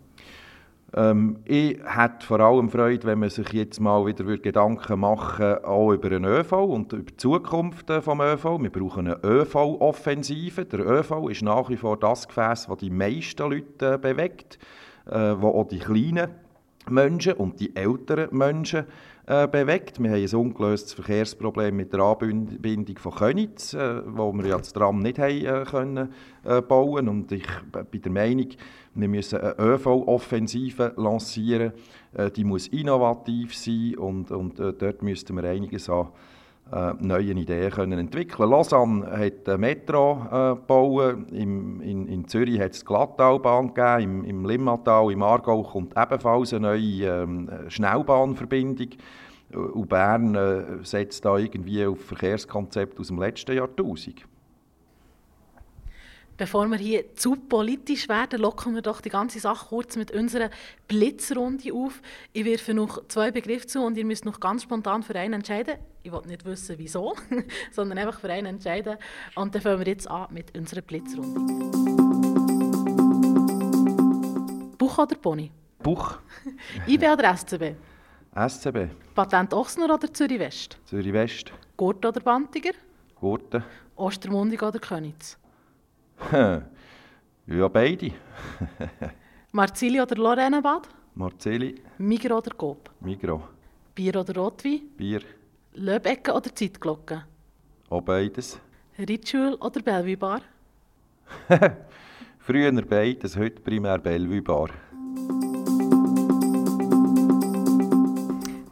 Ähm, 0.95 1.39
ich 1.45 1.79
hätte 1.85 2.27
vor 2.27 2.41
allem 2.41 2.69
Freude, 2.69 3.07
wenn 3.07 3.21
man 3.21 3.31
sich 3.31 3.53
jetzt 3.53 3.81
mal 3.81 4.05
wieder 4.07 4.25
Gedanken 4.39 5.01
machen 5.01 5.65
auch 5.65 5.93
über 5.93 6.11
den 6.11 6.25
ÖV 6.25 6.53
und 6.53 6.93
über 6.93 7.03
die 7.03 7.17
Zukunft 7.17 7.89
des 7.89 8.07
äh, 8.07 8.11
ÖV. 8.11 8.45
Wir 8.61 8.71
brauchen 8.71 9.07
eine 9.07 9.19
ÖV-Offensive. 9.23 10.65
Der 10.65 10.81
ÖV 10.81 11.29
ist 11.29 11.43
nach 11.43 11.69
wie 11.69 11.77
vor 11.77 11.97
das 11.97 12.27
Gefäß, 12.27 12.67
das 12.67 12.79
die 12.79 12.91
meisten 12.91 13.51
Leute 13.51 13.95
äh, 13.95 13.99
bewegt, 13.99 14.59
äh, 15.07 15.35
wo 15.39 15.49
auch 15.49 15.69
die 15.69 15.79
kleinen 15.79 16.31
Menschen 16.89 17.35
und 17.35 17.61
die 17.61 17.77
älteren 17.77 18.37
Menschen 18.37 18.85
äh, 19.27 19.47
bewegt. 19.47 20.03
Wir 20.03 20.11
haben 20.11 20.25
ein 20.25 20.35
ungelöstes 20.35 20.95
Verkehrsproblem 20.95 21.77
mit 21.77 21.93
der 21.93 22.01
Anbindung 22.01 22.97
von 22.97 23.15
Könitz, 23.15 23.75
äh, 23.75 24.03
wo 24.07 24.33
wir 24.33 24.47
ja 24.47 24.59
das 24.59 24.73
Tram 24.73 24.99
nicht 24.99 25.21
haben, 25.21 25.45
äh, 25.45 25.65
können, 25.71 26.13
äh, 26.45 26.61
bauen 26.61 27.09
Und 27.09 27.31
ich 27.31 27.47
bin 27.91 28.03
der 28.03 28.13
Meinung, 28.13 28.49
wir 28.95 29.09
müssen 29.09 29.41
eine 29.41 29.59
ÖV-Offensive 29.59 30.95
lancieren. 30.97 31.73
Äh, 32.13 32.31
die 32.31 32.45
muss 32.45 32.69
innovativ 32.69 33.57
sein 33.57 33.95
und, 33.97 34.31
und 34.31 34.59
äh, 34.59 34.73
dort 34.73 35.03
müssten 35.03 35.37
wir 35.37 35.45
einiges 35.49 35.89
an 35.89 36.09
äh, 36.73 36.93
neuen 37.01 37.37
Ideen 37.37 37.71
können 37.71 37.99
entwickeln 37.99 38.49
Lausanne 38.49 39.05
hat 39.11 39.49
eine 39.49 39.59
Metro 39.59 40.23
äh, 40.31 40.55
gebaut, 40.55 41.33
Im, 41.33 41.81
in, 41.81 42.07
in 42.07 42.29
Zürich 42.29 42.61
hat 42.61 42.73
es 42.73 42.81
die 42.81 42.87
Glattalbahn 42.87 43.75
gegeben, 43.75 44.25
im, 44.25 44.25
im 44.25 44.45
Limmatal, 44.45 45.11
im 45.11 45.23
Aargau 45.23 45.63
kommt 45.63 45.95
ebenfalls 45.97 46.55
eine 46.55 46.69
neue 46.69 47.23
ähm, 47.23 47.51
Schnellbahnverbindung. 47.69 48.91
Und 49.53 49.89
Bern 49.89 50.37
äh, 50.37 50.85
setzt 50.85 51.25
da 51.25 51.37
irgendwie 51.37 51.85
auf 51.85 52.01
Verkehrskonzept 52.05 53.01
aus 53.01 53.09
dem 53.09 53.19
letzten 53.19 53.57
Jahrtausend. 53.57 54.25
Bevor 56.41 56.67
wir 56.69 56.79
hier 56.79 57.15
zu 57.17 57.37
politisch 57.37 58.09
werden, 58.09 58.41
locken 58.41 58.75
wir 58.75 58.81
doch 58.81 59.03
die 59.03 59.11
ganze 59.11 59.39
Sache 59.39 59.67
kurz 59.69 59.97
mit 59.97 60.11
unserer 60.11 60.49
Blitzrunde 60.89 61.71
auf. 61.75 62.01
Ich 62.33 62.47
werfe 62.47 62.73
noch 62.73 63.07
zwei 63.09 63.31
Begriffe 63.31 63.67
zu 63.67 63.83
und 63.83 63.99
ihr 63.99 64.07
müsst 64.07 64.25
noch 64.25 64.41
ganz 64.41 64.63
spontan 64.63 65.03
für 65.03 65.15
einen 65.17 65.35
entscheiden. 65.35 65.75
Ich 66.03 66.11
will 66.11 66.23
nicht 66.25 66.47
wissen, 66.47 66.77
wieso, 66.79 67.15
sondern 67.73 67.99
einfach 67.99 68.21
für 68.21 68.31
einen 68.31 68.47
entscheiden. 68.47 68.97
Und 69.35 69.55
dann 69.55 69.61
fangen 69.61 69.81
wir 69.81 69.87
jetzt 69.89 70.11
an 70.11 70.29
mit 70.31 70.57
unserer 70.57 70.81
Blitzrunde. 70.81 71.41
Buch 74.79 74.97
oder 74.97 75.17
Pony? 75.17 75.51
Buch. 75.83 76.21
IB 76.87 77.07
oder 77.07 77.37
SCB? 77.37 77.75
SCB. 78.35 78.89
Patent 79.15 79.53
Ochsner 79.53 79.95
oder 79.95 80.11
Zürich 80.11 80.39
West? 80.39 80.79
Zürich 80.87 81.13
West. 81.13 81.53
Gurt 81.77 82.03
oder 82.07 82.21
Bantiger? 82.23 82.73
Gurten. 83.17 83.63
Ostermundig 83.95 84.63
oder 84.63 84.79
Königs? 84.79 85.37
Ja, 87.47 87.69
beide. 87.69 88.13
Marzili 89.53 90.01
oder 90.01 90.17
Lorrainebad? 90.17 90.89
Marzeli. 91.15 91.75
Migro 91.99 92.39
oder 92.39 92.55
Coop? 92.55 92.91
Migro. 93.01 93.43
Bier 93.95 94.17
oder 94.17 94.35
Rotwein? 94.35 94.81
Bier. 94.97 95.21
Löbecke 95.75 96.33
oder 96.33 96.55
Zeitglocke? 96.55 97.25
Auch 97.89 98.03
beides. 98.03 98.59
Ritschul 98.99 99.55
oder 99.55 99.83
Bellevue 99.83 100.17
Bar? 100.17 100.43
Früher 102.39 102.73
beides, 102.83 103.37
heute 103.37 103.61
primär 103.61 103.99
Bellevue 103.99 104.43
Bar. 104.43 104.71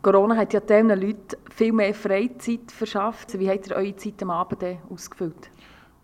Corona 0.03 0.37
hat 0.37 0.55
ja 0.55 0.61
diesen 0.61 0.89
Leuten 0.89 1.37
viel 1.55 1.73
mehr 1.73 1.93
Freizeit 1.93 2.71
verschafft. 2.73 3.39
Wie 3.39 3.51
habt 3.51 3.69
ihr 3.69 3.77
eure 3.77 3.97
Zeit 3.97 4.23
am 4.23 4.31
Abend 4.31 4.65
ausgefüllt? 4.89 5.51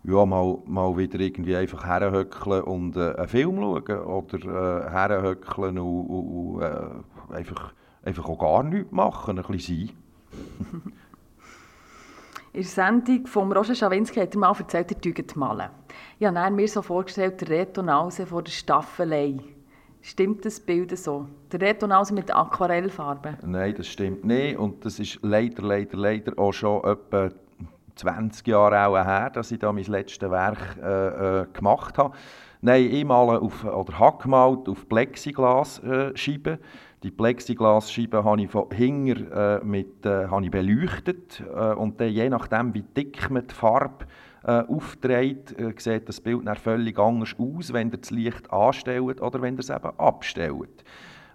Ja, 0.07 0.25
mal, 0.25 0.59
mal 0.65 0.95
wieder 0.97 1.19
irgendwie 1.19 1.55
einfach 1.55 1.83
herhöckeln 1.85 2.61
und 2.61 2.95
äh, 2.95 3.15
einen 3.15 3.27
Film 3.27 3.55
schauen 3.57 3.99
oder 3.99 4.37
äh, 4.37 4.89
herhöckeln 4.91 5.79
und, 5.79 6.05
und, 6.05 6.55
und 6.55 6.61
äh, 6.61 7.33
einfach, 7.33 7.73
einfach 8.03 8.25
auch 8.29 8.37
gar 8.37 8.63
nichts 8.63 8.91
machen, 8.91 9.39
ein 9.39 9.45
bisschen 9.45 9.87
sein. 9.87 9.97
In 12.53 12.61
der 12.61 12.69
Sendung 12.69 13.27
von 13.27 13.51
Roger 13.51 13.75
Schawinski 13.75 14.19
hat 14.19 14.33
er 14.33 14.39
mal 14.39 14.55
erzählt, 14.57 14.91
er 14.91 15.01
tügt 15.01 15.35
malen. 15.35 15.69
Ich 16.19 16.27
habe 16.27 16.55
mir 16.55 16.67
so 16.67 16.81
vorgestellt, 16.81 17.41
der 17.41 17.49
Reto 17.49 17.81
Nause 17.81 18.25
vor 18.25 18.43
der 18.43 18.51
Staffelei. 18.51 19.39
Stimmt 20.01 20.45
das 20.45 20.59
Bild 20.59 20.95
so? 20.97 21.27
Der 21.51 21.61
Reto 21.61 21.87
Nause 21.87 22.13
mit 22.13 22.33
Aquarellfarben? 22.33 23.37
Nein, 23.43 23.73
das 23.75 23.87
stimmt 23.87 24.23
nicht. 24.23 24.57
Und 24.57 24.85
das 24.85 24.99
ist 24.99 25.19
leider, 25.23 25.63
leider, 25.63 25.97
leider 25.97 26.37
auch 26.37 26.53
schon 26.53 26.83
etwa 26.83 27.31
20 27.95 28.47
Jahre 28.47 28.87
auch 28.87 28.95
her, 28.95 29.29
dass 29.29 29.51
ich 29.51 29.59
da 29.59 29.71
mein 29.71 29.85
letztes 29.85 30.29
Werk 30.29 30.77
äh, 30.81 31.41
äh, 31.41 31.45
gemacht 31.53 31.97
habe. 31.97 32.15
Nein, 32.61 32.89
ich 32.91 33.05
male 33.05 33.39
auf, 33.39 33.63
oder 33.63 33.99
habe 33.99 34.23
gemalt 34.23 34.67
auf 34.67 34.87
Plexiglasscheiben. 34.89 36.53
Äh, 36.53 36.59
die 37.03 37.11
Plexiglasscheiben 37.11 38.23
habe 38.23 38.41
ich 38.41 38.49
von 38.49 38.71
hinten 38.71 39.31
äh, 39.31 39.59
mit, 39.63 40.05
äh, 40.05 40.27
habe 40.27 40.45
ich 40.45 40.51
beleuchtet 40.51 41.43
äh, 41.55 41.73
und 41.73 42.01
dann, 42.01 42.09
je 42.09 42.29
nachdem, 42.29 42.73
wie 42.73 42.81
dick 42.81 43.29
man 43.29 43.45
die 43.45 43.53
Farbe 43.53 44.05
äh, 44.43 44.63
aufträgt, 44.63 45.59
äh, 45.59 45.73
sieht 45.77 46.09
das 46.09 46.19
Bild 46.21 46.47
dann 46.47 46.55
völlig 46.55 46.97
anders 46.97 47.35
aus, 47.37 47.73
wenn 47.73 47.91
ihr 47.91 47.97
das 47.97 48.11
Licht 48.11 48.51
anstellt 48.51 49.21
oder 49.21 49.41
wenn 49.41 49.55
ihr 49.55 49.59
es 49.59 49.69
eben 49.69 49.99
abstellt. 49.99 50.83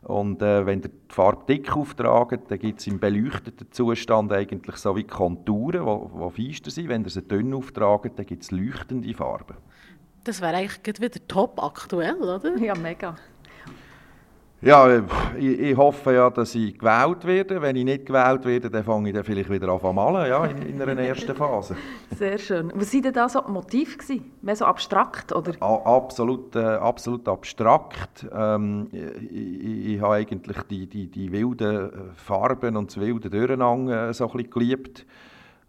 Und 0.03 0.41
äh, 0.41 0.65
wenn 0.65 0.81
ihr 0.81 0.89
die 0.89 1.15
Farbe 1.15 1.45
dick 1.47 1.77
auftragt, 1.77 2.51
dann 2.51 2.59
gibt 2.59 2.81
es 2.81 2.87
im 2.87 2.99
beleuchteten 2.99 3.71
Zustand 3.71 4.33
eigentlich 4.33 4.77
so 4.77 4.97
wie 4.97 5.05
Konturen, 5.05 5.83
die, 5.83 6.31
feister 6.31 6.71
sind. 6.71 6.89
Wenn 6.89 7.05
ihr 7.05 7.11
sie 7.11 7.23
dünn 7.23 7.53
auftragt, 7.53 8.19
dann 8.19 8.27
gibt 8.27 8.43
es 8.43 8.51
leuchtende 8.51 9.13
Farben. 9.15 9.57
Das 10.25 10.41
wäre 10.41 10.57
eigentlich 10.57 11.01
wieder 11.01 11.29
top 11.29 11.63
aktuell, 11.63 12.17
oder? 12.17 12.57
Ja, 12.59 12.75
mega. 12.75 13.17
Ja, 14.63 14.95
ich, 15.39 15.59
ich, 15.59 15.77
hoffe 15.77 16.13
ja, 16.13 16.29
dass 16.29 16.55
ich 16.55 16.79
gewählt 16.79 17.25
werde. 17.25 17.63
Wenn 17.63 17.77
ich 17.77 17.85
nicht 17.85 18.05
gewählt 18.05 18.45
werde, 18.45 18.69
dann 18.69 18.85
fange 18.85 19.09
ich 19.09 19.15
dann 19.15 19.25
vielleicht 19.25 19.49
wieder 19.49 19.69
an 19.69 19.81
zu 19.81 19.91
malen, 19.91 20.29
ja, 20.29 20.45
in, 20.45 20.61
in 20.61 20.83
einer 20.83 21.01
ersten 21.01 21.35
Phase. 21.35 21.77
Sehr 22.11 22.37
schön. 22.37 22.71
Was 22.75 22.93
waren 22.93 23.03
denn 23.03 23.13
da 23.15 23.27
so 23.27 23.41
die 23.41 23.53
Motive? 23.53 24.21
Mehr 24.43 24.57
so 24.57 24.67
abstrakt, 24.67 25.33
oder? 25.35 25.55
A 25.61 25.77
absolut, 25.97 26.55
äh, 26.57 26.59
absolut 26.59 27.27
abstrakt. 27.27 28.27
Ähm, 28.31 28.89
ich, 28.93 29.33
ich, 29.33 29.87
ich, 29.95 30.01
habe 30.03 30.17
eigentlich 30.17 30.63
die, 30.65 30.87
die, 30.87 31.07
die 31.07 31.33
wilden 31.33 32.13
Farben 32.15 32.77
und 32.77 32.91
das 32.91 33.01
wilde 33.01 33.31
Durcheinander 33.31 34.11
äh, 34.11 34.13
so 34.13 34.27
ein 34.27 34.37
bisschen 34.37 34.51
geliebt. 34.51 35.07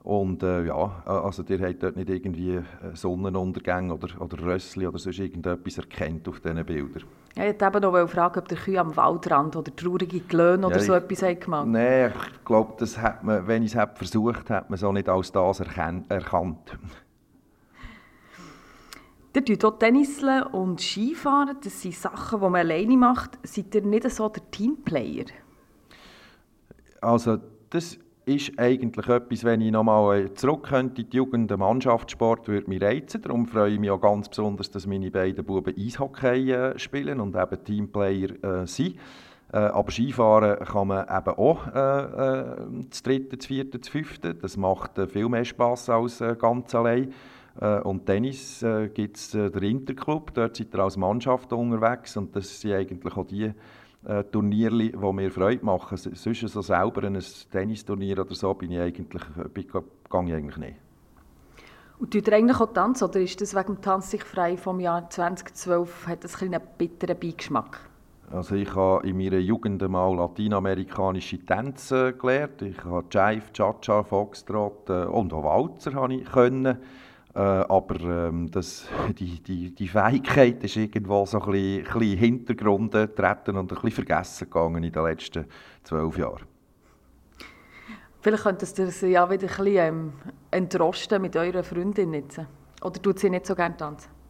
Und 0.03 0.43
äh, 0.43 0.65
ja, 0.65 1.01
also 1.05 1.43
ihr 1.47 1.65
habt 1.65 1.81
dort 1.81 1.95
nicht 1.95 2.09
irgendwie 2.09 2.55
äh, 2.55 2.63
Sonnenuntergänge 2.93 3.93
oder, 3.93 4.09
oder 4.19 4.43
Rössli 4.43 4.85
oder 4.85 4.99
sonst 4.99 5.19
irgendetwas 5.19 5.77
erkennt 5.77 6.27
auf 6.27 6.41
diesen 6.41 6.65
Bildern. 6.65 7.03
Ja, 7.35 7.45
ich 7.45 7.61
wollte 7.61 7.77
eben 7.77 7.81
noch 7.81 8.09
fragen, 8.09 8.39
ob 8.39 8.47
der 8.47 8.57
Kühe 8.57 8.79
am 8.79 8.95
Waldrand 8.95 9.55
oder 9.55 9.75
traurige 9.75 10.19
Glöhne 10.19 10.67
oder 10.67 10.77
ja, 10.77 10.81
so 10.81 10.93
etwas 10.93 11.21
hat 11.21 11.41
gemacht 11.41 11.67
Nein, 11.67 12.11
ich 12.13 12.45
glaube, 12.45 12.73
das 12.77 12.97
hat 12.97 13.23
man, 13.23 13.47
wenn 13.47 13.63
ich 13.63 13.73
es 13.73 13.87
versucht 13.95 14.49
hat 14.49 14.69
man 14.69 14.77
so 14.77 14.91
nicht 14.91 15.07
als 15.07 15.31
das 15.31 15.61
erkannt. 15.61 16.77
Ihr 19.33 19.45
tut 19.45 19.63
auch 19.63 19.79
Tenniseln 19.79 20.43
und 20.43 20.81
Skifahren, 20.81 21.55
das 21.63 21.81
sind 21.81 21.95
Sachen, 21.95 22.41
die 22.41 22.49
man 22.49 22.55
alleine 22.55 22.97
macht. 22.97 23.39
Seid 23.43 23.73
ihr 23.75 23.81
nicht 23.81 24.09
so 24.11 24.27
der 24.27 24.51
Teamplayer? 24.51 25.27
Also 26.99 27.37
das 27.69 27.97
ist 28.25 28.57
eigentlich 28.57 29.07
etwas, 29.07 29.43
wenn 29.43 29.61
ich 29.61 29.71
nochmal 29.71 30.33
zurück 30.33 30.67
könnte 30.69 31.01
in 31.01 31.09
die 31.09 31.17
Jugend, 31.17 31.49
der 31.49 31.57
Mannschaftssport 31.57 32.47
würde 32.47 32.69
mich 32.69 32.81
reizen. 32.81 33.21
Darum 33.21 33.47
freue 33.47 33.73
ich 33.73 33.79
mich 33.79 33.89
auch 33.89 34.01
ganz 34.01 34.29
besonders, 34.29 34.69
dass 34.69 34.85
meine 34.85 35.09
beiden 35.09 35.43
Buben 35.43 35.73
Eishockey 35.77 36.51
äh, 36.51 36.77
spielen 36.77 37.19
und 37.19 37.35
eben 37.35 37.63
Teamplayer 37.63 38.43
äh, 38.43 38.67
sind. 38.67 38.97
Äh, 39.51 39.57
aber 39.57 39.91
Skifahren 39.91 40.63
kann 40.65 40.87
man 40.87 41.05
eben 41.05 41.37
auch 41.37 41.67
äh, 41.67 41.79
äh, 41.79 42.55
das 42.89 43.03
dritte, 43.03 43.37
das 43.37 43.47
vierte, 43.47 43.79
das 43.79 43.89
fünfte. 43.89 44.35
Das 44.35 44.55
macht 44.55 44.97
äh, 44.97 45.07
viel 45.07 45.27
mehr 45.27 45.43
Spass 45.43 45.89
als 45.89 46.21
äh, 46.21 46.35
ganz 46.39 46.73
allein. 46.75 47.13
Äh, 47.59 47.79
und 47.79 48.05
Tennis 48.05 48.63
äh, 48.63 48.89
gibt 48.89 49.17
es 49.17 49.33
äh, 49.33 49.49
den 49.49 49.63
Interclub, 49.63 50.33
dort 50.33 50.55
seid 50.55 50.73
ihr 50.73 50.79
als 50.79 50.95
Mannschaft 50.95 51.51
unterwegs 51.51 52.15
und 52.15 52.35
das 52.35 52.61
sind 52.61 52.73
eigentlich 52.73 53.17
auch 53.17 53.25
die 53.25 53.51
äh, 54.05 54.23
Turniere, 54.23 54.89
die 54.89 55.13
mir 55.13 55.31
Freude 55.31 55.65
machen. 55.65 55.97
Sonst 55.97 56.41
so 56.41 56.61
selber 56.61 57.03
ein 57.03 57.19
Tennisturnier 57.51 58.19
oder 58.19 58.33
so 58.33 58.53
bin 58.53 58.71
ich 58.71 58.79
eigentlich, 58.79 59.23
bin, 59.53 59.67
gehe 59.67 59.83
ich 60.25 60.33
eigentlich 60.33 60.57
nicht. 60.57 60.75
Und 61.99 62.11
tut 62.11 62.27
ihr 62.27 62.33
eigentlich 62.33 62.59
auch 62.59 62.73
tanzen 62.73 63.03
oder 63.03 63.19
ist 63.19 63.39
das 63.41 63.55
wegen 63.55 63.75
dem 63.75 63.81
Tanz 63.81 64.09
sich 64.09 64.23
frei 64.23 64.57
vom 64.57 64.79
Jahr 64.79 65.07
2012, 65.07 66.07
hat 66.07 66.23
das 66.23 66.41
einen 66.41 66.59
bitteren 66.77 67.19
Beigeschmack? 67.19 67.79
Also 68.31 68.55
ich 68.55 68.73
habe 68.73 69.07
in 69.07 69.17
meiner 69.17 69.37
Jugend 69.37 69.87
mal 69.87 70.15
lateinamerikanische 70.15 71.45
Tänze 71.45 72.13
gelernt. 72.13 72.61
Ich 72.61 72.83
habe 72.83 73.05
Jive, 73.11 73.51
Cha-Cha, 73.53 74.03
Foxtrot 74.03 74.89
äh, 74.89 75.03
und 75.03 75.33
auch 75.33 75.43
Walzer 75.43 75.93
habe 75.93 76.15
ich 76.15 76.25
können. 76.31 76.77
Äh, 77.33 77.39
aber 77.39 77.99
ähm, 78.01 78.51
das, 78.51 78.87
die, 79.17 79.41
die, 79.41 79.73
die 79.73 79.87
Fähigkeit 79.87 80.63
ist 80.63 80.75
irgendwo 80.75 81.25
so 81.25 81.39
ein 81.39 81.51
bisschen, 81.51 81.83
bisschen 81.83 82.17
Hintergrund 82.17 82.91
getreten 82.91 83.57
und 83.57 83.71
ein 83.71 83.75
bisschen 83.75 83.91
vergessen 83.91 84.49
gegangen 84.49 84.83
in 84.83 84.91
den 84.91 85.03
letzten 85.03 85.45
zwölf 85.83 86.17
Jahren. 86.17 86.45
Vielleicht 88.21 88.43
könntest 88.43 88.77
du 88.77 88.91
sie 88.91 89.07
ja 89.07 89.29
wieder 89.29 89.47
ein 89.47 89.47
bisschen 89.47 89.77
ähm, 89.77 90.13
entrosten 90.51 91.21
mit 91.21 91.35
eurer 91.35 91.63
Freundin 91.63 92.13
jetzt. 92.13 92.39
Oder 92.83 93.01
tut 93.01 93.19
sie 93.19 93.29
nicht 93.29 93.45
so 93.45 93.55
gerne 93.55 93.75
tanzen? 93.77 94.20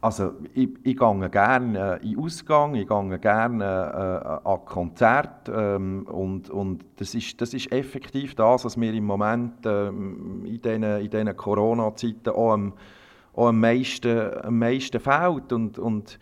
Also 0.00 0.34
ich, 0.54 0.68
ich 0.84 0.96
gehe 0.96 1.28
gerne 1.28 1.98
äh, 2.00 2.08
in 2.08 2.18
Ausgang, 2.20 2.76
ich 2.76 2.86
gehe 2.86 3.18
gerne 3.18 3.64
äh, 3.64 4.48
an 4.48 4.64
Konzerte 4.64 5.52
ähm, 5.52 6.06
und, 6.06 6.50
und 6.50 6.84
das, 6.96 7.16
ist, 7.16 7.40
das 7.40 7.52
ist 7.52 7.72
effektiv 7.72 8.36
das, 8.36 8.64
was 8.64 8.76
mir 8.76 8.94
im 8.94 9.04
Moment 9.04 9.66
ähm, 9.66 10.44
in 10.44 10.62
diesen 10.62 10.84
in 10.84 11.10
diesen 11.10 11.36
Corona-Zeiten 11.36 12.30
auch 12.30 12.52
am, 12.52 12.74
auch 13.34 13.48
am, 13.48 13.58
meisten, 13.58 14.36
am 14.44 14.60
meisten 14.60 15.00
fehlt 15.00 15.52
und, 15.52 15.80
und 15.80 16.20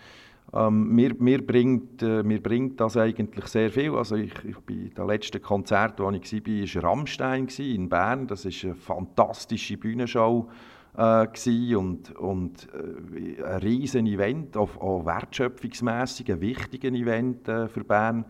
ähm, 0.54 0.94
mir, 0.94 1.14
mir, 1.18 1.46
bringt, 1.46 2.02
äh, 2.02 2.22
mir 2.22 2.42
bringt 2.42 2.80
das 2.80 2.96
eigentlich 2.96 3.46
sehr 3.46 3.70
viel. 3.70 3.94
Also 3.94 4.16
ich, 4.16 4.32
ich 4.42 4.56
bei 4.56 4.88
dem 4.96 5.06
letzten 5.06 5.42
Konzert, 5.42 6.00
wo 6.00 6.10
ich 6.12 6.32
war, 6.32 6.82
war 6.82 6.90
Rammstein 6.90 7.48
in 7.58 7.90
Bern. 7.90 8.26
Das 8.26 8.46
ist 8.46 8.64
eine 8.64 8.74
fantastische 8.74 9.76
Bühnenshow 9.76 10.48
äh, 10.96 11.74
und, 11.74 12.16
und 12.16 12.68
äh, 12.72 13.42
ein 13.42 13.60
riesen 13.60 14.06
Event, 14.06 14.56
auch, 14.56 14.76
auch 14.80 15.04
wertschöpfungsmässig 15.04 16.30
ein 16.32 16.40
wichtiges 16.40 16.92
Event 16.92 17.48
äh, 17.48 17.68
für 17.68 17.84
Bern. 17.84 18.24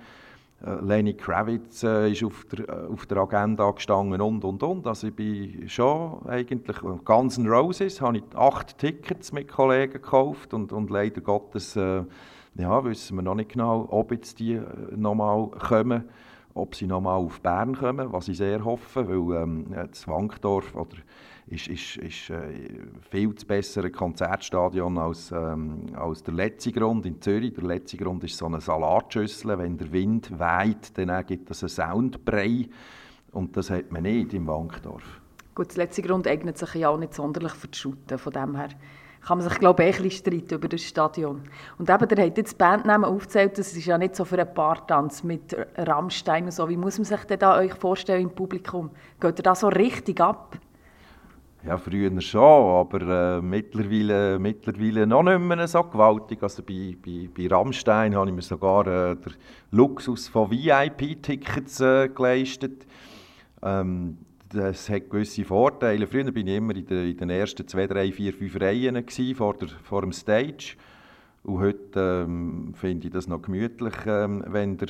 Äh, 0.64 0.84
Lenny 0.84 1.14
Kravitz 1.14 1.82
äh, 1.82 2.10
ist 2.10 2.24
auf 2.24 2.46
der, 2.46 2.68
äh, 2.68 2.86
auf 2.92 3.06
der 3.06 3.18
Agenda 3.18 3.70
gestanden 3.70 4.20
und, 4.20 4.44
und, 4.44 4.62
und. 4.62 4.86
Also 4.86 5.08
ich 5.08 5.14
bin 5.14 5.68
schon 5.68 6.24
eigentlich, 6.26 6.78
Guns 7.04 7.38
N' 7.38 7.46
Roses 7.46 8.00
habe 8.00 8.18
ich 8.18 8.24
acht 8.34 8.78
Tickets 8.78 9.32
mit 9.32 9.48
Kollegen 9.48 9.92
gekauft 9.92 10.54
und, 10.54 10.72
und 10.72 10.90
leider 10.90 11.20
Gottes 11.20 11.76
äh, 11.76 12.04
ja, 12.58 12.84
wissen 12.84 13.16
wir 13.16 13.22
noch 13.22 13.34
nicht 13.34 13.52
genau, 13.52 13.86
ob 13.90 14.12
jetzt 14.12 14.38
die 14.38 14.54
äh, 14.54 14.62
nochmal 14.96 15.48
kommen, 15.50 16.04
ob 16.54 16.74
sie 16.74 16.86
nochmal 16.86 17.18
auf 17.18 17.40
Bern 17.42 17.76
kommen, 17.76 18.12
was 18.12 18.28
ich 18.28 18.38
sehr 18.38 18.64
hoffe, 18.64 19.06
weil 19.08 19.42
ähm, 19.42 19.66
Wankdorf 20.06 20.74
oder 20.74 20.96
ist, 21.48 21.68
ist, 21.68 21.96
ist 21.98 22.30
äh, 22.30 22.52
viel 23.10 23.34
zu 23.34 23.46
bessere 23.46 23.90
Konzertstadion 23.90 24.98
als, 24.98 25.30
ähm, 25.30 25.86
als 25.94 26.22
der 26.22 26.34
letzte 26.34 26.72
Grund 26.72 27.06
in 27.06 27.20
Zürich. 27.20 27.54
Der 27.54 27.64
letzte 27.64 27.96
Grund 27.96 28.24
ist 28.24 28.36
so 28.36 28.46
eine 28.46 28.60
Salatschüssel. 28.60 29.56
Wenn 29.56 29.78
der 29.78 29.92
Wind 29.92 30.30
weht, 30.38 30.98
dann 30.98 31.24
gibt 31.24 31.50
es 31.50 31.62
einen 31.62 31.68
Soundbrei. 31.68 32.68
Und 33.32 33.56
das 33.56 33.70
hat 33.70 33.92
man 33.92 34.02
nicht 34.02 34.34
im 34.34 34.46
Wankdorf. 34.46 35.20
Gut, 35.54 35.76
der 35.76 35.84
letzte 35.84 36.02
Grund 36.02 36.26
eignet 36.26 36.58
sich 36.58 36.74
ja 36.74 36.88
auch 36.88 36.98
nicht 36.98 37.14
sonderlich 37.14 37.52
für 37.52 37.68
die 37.68 37.78
Shooten. 37.78 38.18
Von 38.18 38.32
dem 38.32 38.56
her 38.56 38.68
kann 39.24 39.38
man 39.38 39.48
sich 39.48 39.58
glaube 39.58 39.84
ich 39.84 40.00
ein 40.00 40.10
streiten 40.10 40.54
über 40.54 40.68
das 40.68 40.82
Stadion. 40.82 41.42
Und 41.78 41.90
eben, 41.90 42.08
der 42.08 42.26
hat 42.26 42.38
jetzt 42.38 42.58
Bandnamen 42.58 43.08
aufgezählt, 43.08 43.58
das 43.58 43.72
ist 43.72 43.86
ja 43.86 43.98
nicht 43.98 44.14
so 44.14 44.24
für 44.24 44.38
einen 44.38 44.52
Paartanz 44.52 45.24
mit 45.24 45.56
Rammstein 45.76 46.44
und 46.44 46.52
so. 46.52 46.68
Wie 46.68 46.76
muss 46.76 46.98
man 46.98 47.04
sich 47.04 47.24
denn 47.24 47.38
da 47.38 47.58
euch 47.58 47.74
vorstellen 47.74 48.22
im 48.22 48.30
Publikum? 48.30 48.90
Geht 49.20 49.38
ihr 49.40 49.42
da 49.42 49.54
so 49.54 49.68
richtig 49.68 50.20
ab? 50.20 50.56
Ja, 51.66 51.78
früher 51.78 52.20
schon, 52.20 52.40
aber 52.42 53.38
äh, 53.38 53.42
mittlerweile, 53.42 54.38
mittlerweile 54.38 55.04
noch 55.04 55.24
nicht 55.24 55.40
mehr 55.40 55.66
so 55.66 55.82
gewaltig. 55.82 56.40
Also 56.40 56.62
bei, 56.62 56.96
bei, 57.04 57.28
bei 57.36 57.48
Rammstein 57.48 58.14
habe 58.14 58.28
ich 58.28 58.36
mir 58.36 58.42
sogar 58.42 58.86
äh, 58.86 59.16
den 59.16 59.32
Luxus 59.72 60.28
von 60.28 60.48
VIP-Tickets 60.48 61.80
äh, 61.80 62.08
geleistet. 62.08 62.86
Ähm, 63.64 64.16
das 64.48 64.88
hat 64.88 65.10
gewisse 65.10 65.44
Vorteile. 65.44 66.06
Früher 66.06 66.26
war 66.26 66.36
ich 66.36 66.46
immer 66.46 66.76
in, 66.76 66.86
den, 66.86 67.10
in 67.10 67.16
den 67.16 67.30
ersten 67.30 67.66
zwei, 67.66 67.88
drei, 67.88 68.12
vier, 68.12 68.32
fünf 68.32 68.60
Reihen 68.60 69.04
vor, 69.34 69.54
der, 69.54 69.68
vor 69.82 70.02
dem 70.02 70.12
Stage. 70.12 70.76
Und 71.42 71.58
heute 71.58 72.24
ähm, 72.28 72.74
finde 72.76 73.08
ich 73.08 73.12
das 73.12 73.26
noch 73.26 73.42
gemütlich, 73.42 73.94
ähm, 74.06 74.44
wenn 74.46 74.78
ihr 74.78 74.88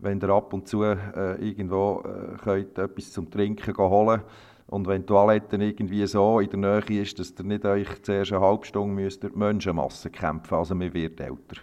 wenn 0.00 0.20
ihr 0.20 0.28
ab 0.28 0.52
und 0.52 0.68
zu 0.68 0.84
äh, 0.84 0.94
irgendwo 1.40 2.04
äh, 2.04 2.36
könnt 2.42 2.78
etwas 2.78 3.10
zum 3.10 3.30
Trinken 3.30 3.76
holen 3.76 4.22
und 4.68 4.86
wenn 4.86 5.02
die 5.02 5.06
Toilette 5.06 5.56
irgendwie 5.56 6.06
so 6.06 6.40
in 6.40 6.62
der 6.62 6.84
Nähe 6.88 7.02
ist, 7.02 7.18
dass 7.18 7.34
ihr 7.38 7.44
nicht 7.44 7.64
euch 7.64 8.02
zuerst 8.02 8.32
eine 8.32 8.40
halbe 8.40 8.66
Stunde 8.66 8.94
müsst 8.94 9.22
durch 9.22 9.32
die 9.32 9.38
Menschenmasse 9.38 10.10
kämpfen 10.10 10.54
Also 10.54 10.74
man 10.74 10.92
wird 10.92 11.20
älter. 11.20 11.62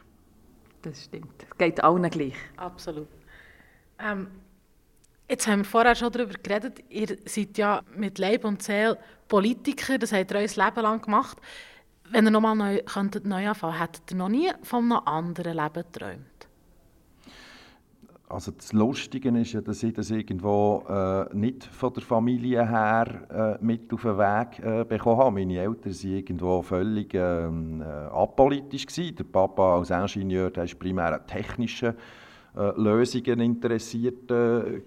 Das 0.81 1.03
stimmt. 1.03 1.45
Es 1.49 1.57
geht 1.57 1.83
allen 1.83 2.09
gleich. 2.09 2.35
Absolut. 2.57 3.07
Ähm, 3.99 4.27
Jetzt 5.27 5.47
haben 5.47 5.61
wir 5.61 5.65
vorher 5.65 5.95
schon 5.95 6.11
darüber 6.11 6.33
geredet, 6.33 6.83
ihr 6.87 7.17
seid 7.25 7.57
ja 7.57 7.81
mit 7.95 8.19
Leib 8.19 8.45
und 8.45 8.61
Seele 8.61 8.99
Politiker, 9.27 9.97
das 9.97 10.11
habt 10.11 10.31
ihr 10.31 10.37
euer 10.37 10.65
Leben 10.65 10.81
lang 10.83 11.01
gemacht. 11.01 11.37
Wenn 12.11 12.25
ihr 12.25 12.31
nochmal 12.31 12.55
neu, 12.55 12.83
könntet 12.83 13.25
neu 13.25 13.47
anfangen, 13.47 13.79
hättet 13.79 14.11
ihr 14.11 14.17
noch 14.17 14.29
nie 14.29 14.51
von 14.61 14.83
einem 14.83 15.01
anderen 15.03 15.57
Leben 15.57 15.73
geträumt? 15.73 16.25
Also 18.27 18.51
das 18.51 18.73
Lustige 18.73 19.29
ist 19.37 19.53
ja, 19.53 19.61
dass 19.61 19.83
ich 19.83 19.93
das 19.93 20.09
irgendwo 20.09 20.83
äh, 20.89 21.35
nicht 21.35 21.63
von 21.63 21.93
der 21.93 22.01
Familie 22.01 22.67
her 22.67 23.59
äh, 23.59 23.63
mit 23.63 23.93
auf 23.93 24.01
den 24.01 24.17
Weg 24.17 24.59
äh, 24.63 24.83
bekommen 24.83 25.19
habe. 25.19 25.31
Meine 25.31 25.59
Eltern 25.59 25.93
waren 25.93 26.11
irgendwo 26.11 26.61
völlig 26.63 27.13
ähm, 27.13 27.81
äh, 27.81 27.85
apolitisch. 27.85 28.87
Gewesen. 28.87 29.15
Der 29.17 29.25
Papa 29.25 29.77
als 29.77 29.91
Ingenieur 29.91 30.57
ist 30.57 30.79
primär 30.79 31.13
ein 31.13 31.27
technischer 31.27 31.93
äh, 32.57 32.71
Lösungen 32.75 33.41
interessiert 33.41 34.31
äh. 34.31 34.81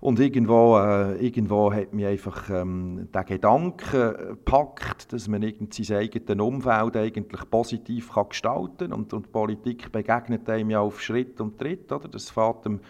Und 0.00 0.20
irgendwo, 0.20 0.78
äh, 0.78 1.16
irgendwo 1.16 1.72
hat 1.72 1.92
mich 1.92 2.06
einfach 2.06 2.48
ähm, 2.50 3.08
der 3.12 3.24
Gedanke 3.24 4.28
gepackt, 4.28 5.12
dass 5.12 5.26
man 5.26 5.42
sein 5.84 5.98
eigenes 5.98 6.40
Umfeld 6.40 6.96
eigentlich 6.96 7.50
positiv 7.50 8.14
kann 8.14 8.28
gestalten 8.28 8.90
kann. 8.90 8.92
Und, 8.92 9.12
und 9.12 9.32
Politik 9.32 9.90
begegnet 9.90 10.48
einem 10.48 10.70
ja 10.70 10.80
auf 10.80 11.02
Schritt 11.02 11.40
und 11.40 11.58
Tritt. 11.58 11.90
Oder? 11.90 12.06
Das 12.06 12.30
am 12.66 12.80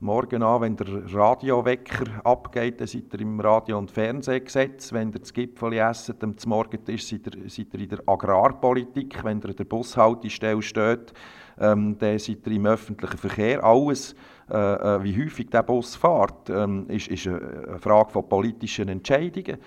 Morgen 0.00 0.42
an, 0.42 0.60
wenn 0.60 0.76
der 0.76 1.14
Radiowecker 1.14 2.24
abgeht, 2.24 2.80
dann 2.80 2.86
seid 2.86 3.14
ihr 3.14 3.20
im 3.20 3.38
Radio- 3.40 3.78
und 3.78 3.90
Fernsehgesetz. 3.90 4.92
Wenn 4.92 5.12
ihr 5.12 5.20
das 5.20 5.32
Gipfel 5.32 5.72
esst 5.74 6.22
am 6.22 6.34
Morgentisch, 6.46 7.06
seid 7.06 7.26
ihr, 7.26 7.48
seid 7.48 7.72
ihr 7.72 7.80
in 7.80 7.88
der 7.88 8.00
Agrarpolitik. 8.06 9.22
Wenn 9.24 9.40
ihr 9.40 9.50
an 9.50 9.56
der 9.56 9.64
Bushaltestelle 9.64 10.60
steht, 10.60 11.14
ähm, 11.58 11.96
dann 11.98 12.18
seid 12.18 12.46
ihr 12.46 12.52
im 12.52 12.66
öffentlichen 12.66 13.16
Verkehr. 13.16 13.62
Alles, 13.62 14.14
äh, 14.50 14.56
äh, 14.56 15.04
wie 15.04 15.24
häufig 15.24 15.48
der 15.48 15.62
Bus 15.62 15.94
fährt, 15.96 16.50
ähm, 16.50 16.86
ist, 16.88 17.08
ist 17.08 17.28
eine 17.28 17.78
Frage 17.78 18.10
von 18.10 18.28
politischen 18.28 18.88
Entscheidungen. 18.88 19.58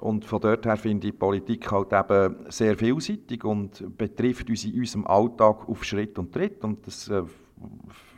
Und 0.00 0.24
von 0.24 0.40
dort 0.40 0.66
her 0.66 0.76
finde 0.76 1.08
ich 1.08 1.18
Politik 1.18 1.70
halt 1.70 1.92
eben 1.92 2.36
sehr 2.48 2.76
vielseitig 2.76 3.44
und 3.44 3.96
betrifft 3.98 4.48
uns 4.48 4.64
in 4.64 4.78
unserem 4.78 5.06
Alltag 5.06 5.68
auf 5.68 5.84
Schritt 5.84 6.18
und 6.18 6.32
Tritt. 6.32 6.62
Und 6.64 6.86
das 6.86 7.08
äh, 7.08 7.22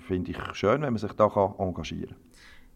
finde 0.06 0.30
ich 0.30 0.38
schön, 0.54 0.82
wenn 0.82 0.92
man 0.92 0.98
sich 0.98 1.12
da 1.12 1.26
engagieren 1.58 2.08
kann. 2.08 2.16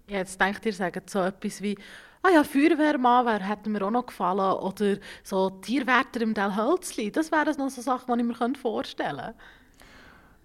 Ja, 0.09 0.19
jetzt 0.19 0.41
denkt 0.41 0.67
ihr, 0.67 0.73
sagt 0.73 1.09
so 1.09 1.21
etwas 1.21 1.63
wie, 1.63 1.77
ah 2.23 2.31
ja, 2.35 2.43
Feuerwehrmann 2.43 3.27
wäre, 3.27 3.49
hätte 3.49 3.71
mir 3.71 3.83
auch 3.83 3.91
noch 3.91 4.07
gefallen. 4.07 4.59
Oder 4.59 4.97
so 5.23 5.51
Tierwärter 5.51 6.21
im 6.21 6.35
Del 6.35 6.57
Hölzli. 6.57 7.13
Das 7.13 7.31
wären 7.31 7.57
noch 7.57 7.71
so 7.71 7.81
Sachen, 7.81 8.13
die 8.19 8.25
ich 8.25 8.41
mir 8.41 8.55
vorstellen 8.55 9.17
könnte. 9.17 9.35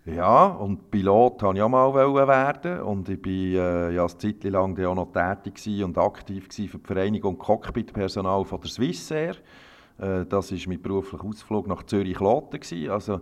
Ja, 0.05 0.45
und 0.45 0.91
Pilot 0.91 1.41
wollte 1.41 1.57
ich 1.57 1.63
auch 1.63 1.69
mal 1.69 1.93
werden. 2.27 2.81
Und 2.81 3.09
ich 3.09 3.25
war 3.25 3.89
äh, 3.89 3.95
ja, 3.95 4.05
eine 4.05 4.17
Zeit 4.17 4.43
lang 4.43 4.79
auch 4.85 4.93
noch 4.93 5.11
tätig 5.11 5.83
und 5.83 5.97
aktiv 5.97 6.43
für 6.43 6.77
die 6.77 6.87
Vereinigung 6.87 7.39
Cockpitpersonal 7.39 8.45
von 8.45 8.61
der 8.61 8.69
Swissair. 8.69 9.35
Äh, 9.97 10.25
das 10.25 10.51
war 10.51 10.59
mein 10.67 10.81
beruflicher 10.81 11.25
Ausflug 11.25 11.67
nach 11.67 11.83
Zürich-Kloten. 11.83 12.89
Also, 12.89 13.21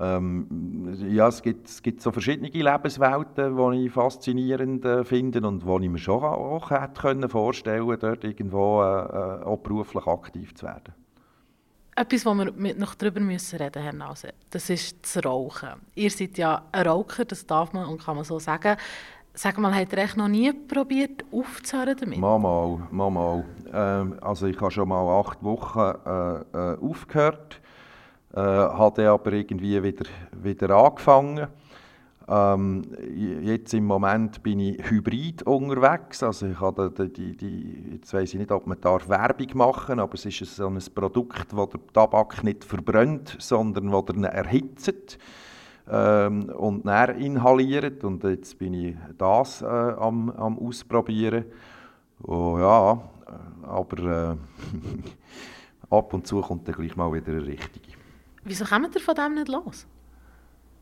ähm, 0.00 0.96
ja, 1.10 1.26
es 1.28 1.42
gibt, 1.42 1.68
es 1.68 1.82
gibt 1.82 2.00
so 2.00 2.12
verschiedene 2.12 2.48
Lebenswelten, 2.48 3.56
die 3.56 3.86
ich 3.86 3.92
faszinierend 3.92 4.84
äh, 4.84 5.04
finde 5.04 5.46
und 5.46 5.64
die 5.64 5.84
ich 5.84 5.90
mir 5.90 5.98
schon 5.98 6.22
auch 6.22 6.70
hätte 6.70 7.28
vorstellen 7.28 7.86
können, 7.86 8.00
dort 8.00 8.24
irgendwo 8.24 8.82
äh, 8.82 8.86
äh, 8.86 9.44
auch 9.44 9.58
beruflich 9.58 10.06
aktiv 10.06 10.54
zu 10.54 10.66
werden. 10.66 10.94
Etwas, 11.96 12.24
wo 12.24 12.32
wir 12.34 12.52
mit 12.52 12.78
noch 12.78 12.94
darüber 12.94 13.18
müssen 13.18 13.56
reden, 13.56 13.82
Herr 13.82 13.92
Nase, 13.92 14.32
das 14.50 14.70
ist 14.70 14.98
das 15.02 15.24
Rauchen. 15.24 15.70
Ihr 15.96 16.10
seid 16.10 16.38
ja 16.38 16.62
ein 16.70 16.86
Raucher, 16.86 17.24
das 17.24 17.44
darf 17.44 17.72
man 17.72 17.86
und 17.86 18.00
kann 18.00 18.14
man 18.14 18.24
so 18.24 18.38
sagen. 18.38 18.76
Sag 19.40 19.56
mal, 19.56 19.72
habt 19.72 19.92
ihr 19.92 19.98
echt 20.00 20.16
noch 20.16 20.26
nie 20.26 20.52
probiert, 20.52 21.24
aufzuhören 21.30 21.96
damit? 21.96 22.18
Mal, 22.18 22.40
mal, 22.40 22.80
mal, 22.90 23.08
mal. 23.08 23.44
Ähm, 23.72 24.16
also 24.20 24.48
ich 24.48 24.60
habe 24.60 24.72
schon 24.72 24.88
mal 24.88 25.20
acht 25.20 25.44
Wochen 25.44 25.78
äh, 25.78 26.72
äh, 26.72 26.78
aufgehört, 26.80 27.60
äh, 28.34 28.40
habe 28.40 29.08
aber 29.08 29.32
irgendwie 29.32 29.80
wieder, 29.80 30.06
wieder 30.32 30.70
angefangen. 30.70 31.46
Ähm, 32.26 32.82
jetzt 33.42 33.72
im 33.74 33.84
Moment 33.84 34.42
bin 34.42 34.58
ich 34.58 34.90
hybrid 34.90 35.44
unterwegs. 35.44 36.20
Also 36.24 36.48
ich 36.48 36.58
habe 36.58 36.90
die, 36.90 37.36
die, 37.36 37.92
jetzt 37.92 38.12
weiß 38.12 38.34
ich 38.34 38.40
nicht, 38.40 38.50
ob 38.50 38.66
man 38.66 38.80
da 38.80 38.98
Werbung 39.08 39.50
machen 39.54 40.00
aber 40.00 40.14
es 40.14 40.26
ist 40.26 40.56
so 40.56 40.66
ein 40.66 40.82
Produkt, 40.92 41.52
das 41.52 41.68
der 41.68 41.80
Tabak 41.92 42.42
nicht 42.42 42.64
verbrennt, 42.64 43.36
sondern 43.38 43.92
das 43.92 44.24
er 44.24 44.32
erhitzt 44.32 45.16
ähm, 45.90 46.50
und 46.50 46.86
dann 46.86 47.18
inhaliert. 47.18 48.04
Und 48.04 48.24
jetzt 48.24 48.58
bin 48.58 48.74
ich 48.74 48.96
das 49.16 49.62
äh, 49.62 49.66
am, 49.66 50.30
am 50.30 50.58
Ausprobieren. 50.58 51.44
Oh, 52.22 52.56
ja, 52.58 53.00
aber 53.62 54.32
äh, 54.32 54.36
ab 55.90 56.12
und 56.12 56.26
zu 56.26 56.40
kommt 56.40 56.66
dann 56.66 56.74
gleich 56.74 56.96
mal 56.96 57.12
wieder 57.12 57.32
eine 57.32 57.46
richtige. 57.46 57.96
Wieso 58.44 58.64
kommt 58.64 58.94
ihr 58.94 59.00
von 59.00 59.14
dem 59.14 59.34
nicht 59.34 59.48
los? 59.48 59.86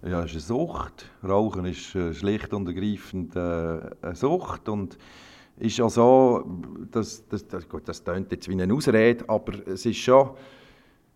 Ja, 0.02 0.22
es 0.22 0.34
ist 0.34 0.50
eine 0.50 0.58
Sucht. 0.58 1.10
Rauchen 1.24 1.64
ist 1.64 1.94
äh, 1.94 2.14
schlicht 2.14 2.52
und 2.52 2.68
ergreifend 2.68 3.34
äh, 3.34 3.80
eine 4.02 4.14
Sucht. 4.14 4.68
Und 4.68 4.98
ist 5.58 5.78
ja 5.78 5.88
so, 5.88 6.44
das, 6.90 7.26
das, 7.28 7.46
das, 7.48 7.68
gut, 7.68 7.88
das 7.88 8.04
klingt 8.04 8.30
jetzt 8.30 8.48
wie 8.48 8.60
eine 8.60 8.72
Ausrede, 8.72 9.24
aber 9.28 9.66
es 9.66 9.86
ist 9.86 9.96
schon 9.96 10.30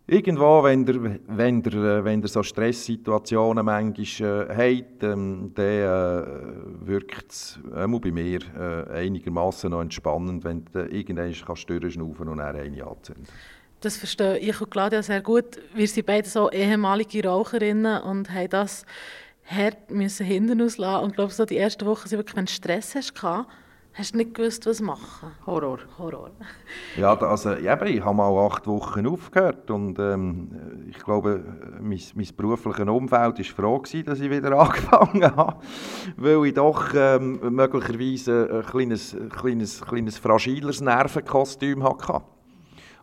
irgendwo, 0.06 0.62
wenn 0.62 0.86
ihr, 0.86 1.20
wenn 1.28 1.62
ihr, 1.62 1.74
äh, 1.74 2.04
wenn 2.04 2.22
ihr 2.22 2.28
so 2.28 2.42
Stresssituationen 2.42 3.64
manchmal 3.64 4.48
äh, 4.50 4.78
habt, 4.78 5.02
ähm, 5.02 5.52
dann 5.54 5.66
äh, 5.66 6.86
wirkt 6.86 7.30
es 7.30 7.58
äh, 7.74 7.86
bei 7.86 8.10
mir 8.10 8.40
äh, 8.58 8.90
einigermaßen 8.92 9.70
noch 9.70 9.80
entspannend, 9.80 10.44
wenn 10.44 10.64
du 10.72 10.86
irgendwann 10.86 11.32
kannst 11.46 11.70
und 11.70 12.38
dann 12.38 12.56
eine 12.56 12.84
anzünden 12.84 13.26
das 13.80 13.96
verstehe 13.96 14.38
ich 14.38 14.60
und 14.60 14.70
Claudia 14.70 15.02
sehr 15.02 15.22
gut. 15.22 15.58
Wir 15.74 15.88
sind 15.88 16.06
beide 16.06 16.28
so 16.28 16.50
ehemalige 16.50 17.26
Raucherinnen 17.26 18.02
und 18.02 18.30
haben 18.30 18.48
das 18.50 18.84
hart 19.44 19.78
hinten 19.88 20.60
auslassen. 20.60 21.02
Und 21.02 21.10
ich 21.10 21.16
glaube, 21.16 21.32
so 21.32 21.44
die 21.44 21.56
ersten 21.56 21.86
Wochen 21.86 22.08
sind 22.08 22.18
wirklich, 22.18 22.36
wenn 22.36 22.46
du 22.46 22.52
Stress 22.52 22.94
hast, 22.94 23.14
hast 23.94 24.14
du 24.14 24.18
nicht 24.18 24.35
gewusst, 24.35 24.66
was 24.66 24.81
machen. 24.81 25.33
Horror. 25.46 25.79
Horror. 25.98 26.31
ja, 26.96 27.14
also, 27.14 27.55
eben, 27.55 27.87
ich 27.87 28.05
habe 28.05 28.16
mal 28.16 28.46
acht 28.46 28.66
Wochen 28.66 29.07
aufgehört 29.07 29.70
und 29.70 29.98
ähm, 29.98 30.87
ich 30.88 30.98
glaube, 30.98 31.42
mein, 31.81 32.00
mein 32.14 32.29
berufliches 32.37 32.88
Umfeld 32.88 33.38
war 33.38 33.44
froh, 33.44 33.79
gewesen, 33.79 34.05
dass 34.07 34.20
ich 34.20 34.31
wieder 34.31 34.53
angefangen 34.59 35.37
habe, 35.37 35.57
weil 36.16 36.46
ich 36.46 36.55
doch 36.55 36.94
ähm, 36.94 37.40
möglicherweise 37.55 38.48
ein 38.53 38.66
kleines, 38.66 39.16
kleines, 39.31 39.81
kleines 39.81 40.18
fragiles 40.18 40.81
Nervenkostüm 40.81 41.83
hatte. 41.83 42.22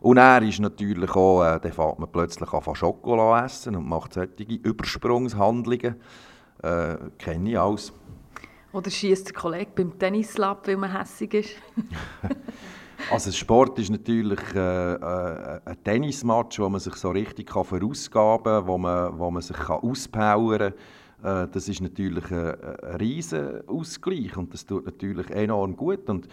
Und 0.00 0.16
er 0.16 0.42
ist 0.42 0.60
natürlich 0.60 1.10
auch, 1.10 1.42
äh, 1.42 1.58
dann 1.60 1.72
fängt 1.72 1.98
man 1.98 2.10
plötzlich 2.10 2.52
an 2.52 2.74
Schokolade 2.74 3.46
essen 3.46 3.76
und 3.76 3.88
macht 3.88 4.14
solche 4.14 4.54
Übersprungshandlungen. 4.62 5.96
Äh, 6.62 6.96
kenne 7.18 7.50
ich 7.50 7.58
alles. 7.58 7.92
Oder 8.78 8.92
schießt 8.92 9.26
der 9.26 9.34
Kollege 9.34 9.72
beim 9.74 9.98
Tennislab, 9.98 10.68
weil 10.68 10.76
man 10.76 10.96
hässig 10.96 11.34
ist? 11.34 11.50
also 13.10 13.32
Sport 13.32 13.76
ist 13.80 13.90
natürlich 13.90 14.38
äh, 14.54 14.92
äh, 14.94 15.60
ein 15.64 15.82
Tennismatch, 15.82 16.60
wo 16.60 16.68
man 16.68 16.78
sich 16.78 16.94
so 16.94 17.10
richtig 17.10 17.48
kann 17.48 17.64
verausgaben 17.64 18.44
kann, 18.44 18.66
wo 18.68 18.78
man, 18.78 19.18
wo 19.18 19.32
man 19.32 19.42
sich 19.42 19.56
kann 19.56 19.80
auspowern 19.80 20.72
kann. 21.22 21.44
Äh, 21.44 21.48
das 21.50 21.68
ist 21.68 21.80
natürlich 21.80 22.30
ein, 22.30 22.54
ein 22.54 22.96
riesen 23.00 23.66
Ausgleich 23.66 24.36
und 24.36 24.54
das 24.54 24.64
tut 24.64 24.86
natürlich 24.86 25.28
enorm 25.30 25.74
gut. 25.76 26.08
Und 26.08 26.28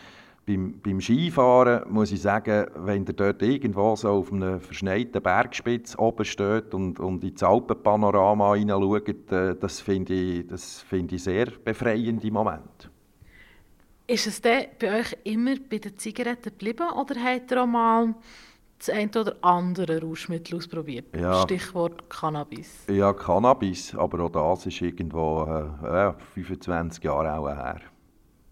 beim, 0.45 0.79
beim 0.81 1.01
Skifahren 1.01 1.91
muss 1.91 2.11
ich 2.11 2.21
sagen, 2.21 2.67
wenn 2.75 3.05
ihr 3.05 3.13
dort 3.13 3.41
irgendwo 3.41 3.95
so 3.95 4.09
auf 4.09 4.31
einer 4.31 4.59
verschneiten 4.59 5.21
Bergspitze 5.21 5.97
oben 5.97 6.25
steht 6.25 6.73
und, 6.73 6.99
und 6.99 7.23
ins 7.23 7.41
Alpenpanorama 7.41 8.55
hineinschaut, 8.55 9.31
äh, 9.31 9.55
das 9.55 9.81
finde 9.81 10.13
ich, 10.13 10.47
das 10.47 10.81
find 10.81 11.11
ich 11.11 11.23
sehr 11.23 11.47
befreiende 11.63 12.31
Moment. 12.31 12.89
Ist 14.07 14.27
es 14.27 14.39
denn 14.39 14.67
bei 14.79 14.99
euch 14.99 15.17
immer 15.23 15.55
bei 15.67 15.79
den 15.79 15.97
Zigaretten 15.97 16.51
geblieben 16.51 16.87
oder 16.95 17.15
habt 17.23 17.51
ihr 17.51 17.63
auch 17.63 17.65
mal 17.65 18.13
das 18.77 18.89
eine 18.89 19.09
oder 19.09 19.35
andere 19.41 19.99
Rauschmittel 19.99 20.57
ausprobiert? 20.57 21.05
Ja. 21.15 21.41
Stichwort 21.41 22.07
Cannabis. 22.07 22.85
Ja, 22.87 23.13
Cannabis, 23.13 23.95
aber 23.95 24.25
auch 24.25 24.29
das 24.29 24.67
ist 24.67 24.79
irgendwo 24.79 25.43
äh, 25.83 26.13
25 26.35 27.03
Jahre 27.03 27.33
auch 27.33 27.47
her. 27.47 27.81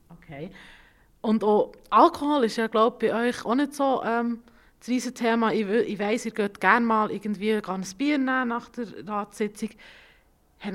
Okay. 0.10 0.50
Und 1.24 1.42
auch 1.46 1.72
Alkohol 1.90 2.44
ist 2.44 2.58
ja, 2.58 2.68
glaube 2.68 2.98
bei 3.00 3.30
euch 3.30 3.46
auch 3.46 3.56
nicht 3.56 3.74
so 3.74 4.04
ähm, 4.04 4.40
das 4.80 4.90
riesige 4.90 5.14
Thema. 5.14 5.54
Ich, 5.54 5.66
ich 5.66 5.98
weiss, 5.98 6.26
ihr 6.26 6.34
geht 6.34 6.60
gerne 6.60 6.86
mal 6.86 7.10
irgendwie 7.10 7.54
ein 7.54 7.86
Bier 7.98 8.18
nehmen 8.18 8.50
nach 8.50 8.68
der 8.68 9.08
Ratssitzung. 9.08 9.70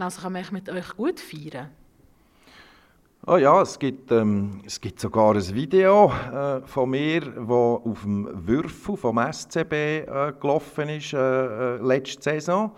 Also 0.01 0.23
kann 0.23 0.33
man 0.33 0.47
mit 0.51 0.71
euch 0.71 0.97
gut 0.97 1.21
feiern? 1.21 1.69
Oh 3.27 3.37
ja, 3.37 3.61
es 3.61 3.79
gibt, 3.79 4.11
ähm, 4.11 4.63
es 4.65 4.81
gibt 4.81 5.01
sogar 5.01 5.35
ein 5.35 5.55
Video 5.55 6.11
äh, 6.33 6.63
von 6.67 6.89
mir, 6.89 7.21
das 7.21 7.49
auf 7.51 8.01
dem 8.03 8.27
Würfel 8.47 8.97
vom 8.97 9.19
SCB 9.19 9.73
äh, 9.73 10.33
gelaufen 10.41 10.89
ist 10.89 11.13
äh, 11.13 11.17
äh, 11.19 11.77
letzte 11.83 12.23
Saison, 12.23 12.73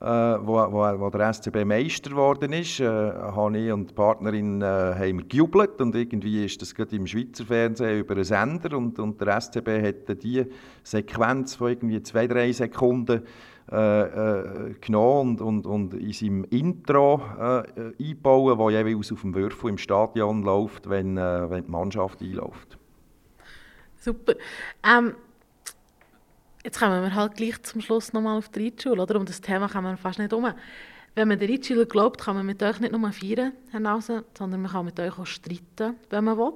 äh, 0.00 0.04
wo, 0.04 0.54
wo, 0.72 1.00
wo, 1.00 1.10
der 1.10 1.32
SCB 1.32 1.64
Meister 1.64 2.10
geworden 2.10 2.52
ist. 2.52 2.80
Äh, 2.80 2.86
habe 2.86 3.58
ich 3.58 3.70
und 3.70 3.90
die 3.90 3.94
Partnerin 3.94 4.62
äh, 4.62 4.64
haben 4.64 5.28
gejubelt 5.28 5.80
und 5.80 5.94
irgendwie 5.94 6.44
ist 6.44 6.62
das 6.62 6.74
gerade 6.74 6.96
im 6.96 7.06
Schweizer 7.06 7.44
Fernsehen 7.44 8.00
über 8.00 8.14
einen 8.14 8.24
Sender 8.24 8.76
und, 8.76 8.98
und 8.98 9.20
der 9.20 9.40
SCB 9.40 9.82
hat 9.82 10.22
diese 10.22 10.48
Sequenz 10.82 11.56
von 11.56 11.68
irgendwie 11.68 12.02
zwei, 12.02 12.26
drei 12.26 12.50
Sekunden 12.52 13.22
äh, 13.70 14.02
äh, 14.02 14.74
genommen 14.80 15.38
und, 15.38 15.64
und, 15.64 15.66
und 15.66 15.94
in 15.94 16.12
seinem 16.12 16.44
Intro 16.44 17.22
äh, 17.38 17.92
einbauen, 18.02 18.58
das 18.58 18.72
jeweils 18.72 19.12
auf 19.12 19.20
dem 19.20 19.34
Würfel 19.34 19.70
im 19.70 19.78
Stadion 19.78 20.42
läuft, 20.42 20.88
wenn, 20.88 21.16
äh, 21.18 21.48
wenn 21.50 21.64
die 21.64 21.70
Mannschaft 21.70 22.22
einläuft. 22.22 22.78
Super. 23.96 24.32
Ähm, 24.82 25.14
jetzt 26.64 26.78
kommen 26.78 27.02
wir 27.02 27.14
halt 27.14 27.36
gleich 27.36 27.62
zum 27.62 27.80
Schluss 27.80 28.12
nochmal 28.12 28.38
auf 28.38 28.48
die 28.48 28.64
Reitschule, 28.64 29.02
oder? 29.02 29.16
Um 29.16 29.26
das 29.26 29.40
Thema 29.40 29.68
kann 29.68 29.84
man 29.84 29.96
fast 29.96 30.18
nicht 30.18 30.32
um. 30.32 30.52
Wenn 31.14 31.28
man 31.28 31.38
der 31.38 31.48
Reitschüler 31.48 31.86
glaubt, 31.86 32.20
kann 32.20 32.36
man 32.36 32.46
mit 32.46 32.62
euch 32.62 32.78
nicht 32.78 32.92
nur 32.92 33.12
feiern, 33.12 33.52
Herr 33.70 33.80
Nausen, 33.80 34.22
sondern 34.36 34.62
man 34.62 34.70
kann 34.70 34.84
mit 34.84 35.00
euch 35.00 35.18
auch 35.18 35.26
streiten, 35.26 35.96
wenn 36.08 36.24
man 36.24 36.38
will. 36.38 36.52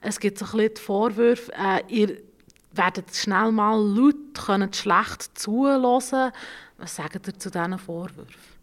Es 0.00 0.18
gibt 0.18 0.38
so 0.38 0.46
ein 0.46 0.50
bisschen 0.52 0.74
die 0.74 0.80
Vorwürfe, 0.80 1.52
äh, 1.52 1.82
ihr 1.88 2.18
werden 2.72 3.04
schnell 3.12 3.52
mal 3.52 3.80
laut, 3.80 4.34
können 4.34 4.72
schlecht 4.72 5.38
zuhören. 5.38 6.32
Was 6.76 6.96
sagt 6.96 7.28
ihr 7.28 7.38
zu 7.38 7.50
diesen 7.50 7.78
Vorwürfen? 7.78 8.54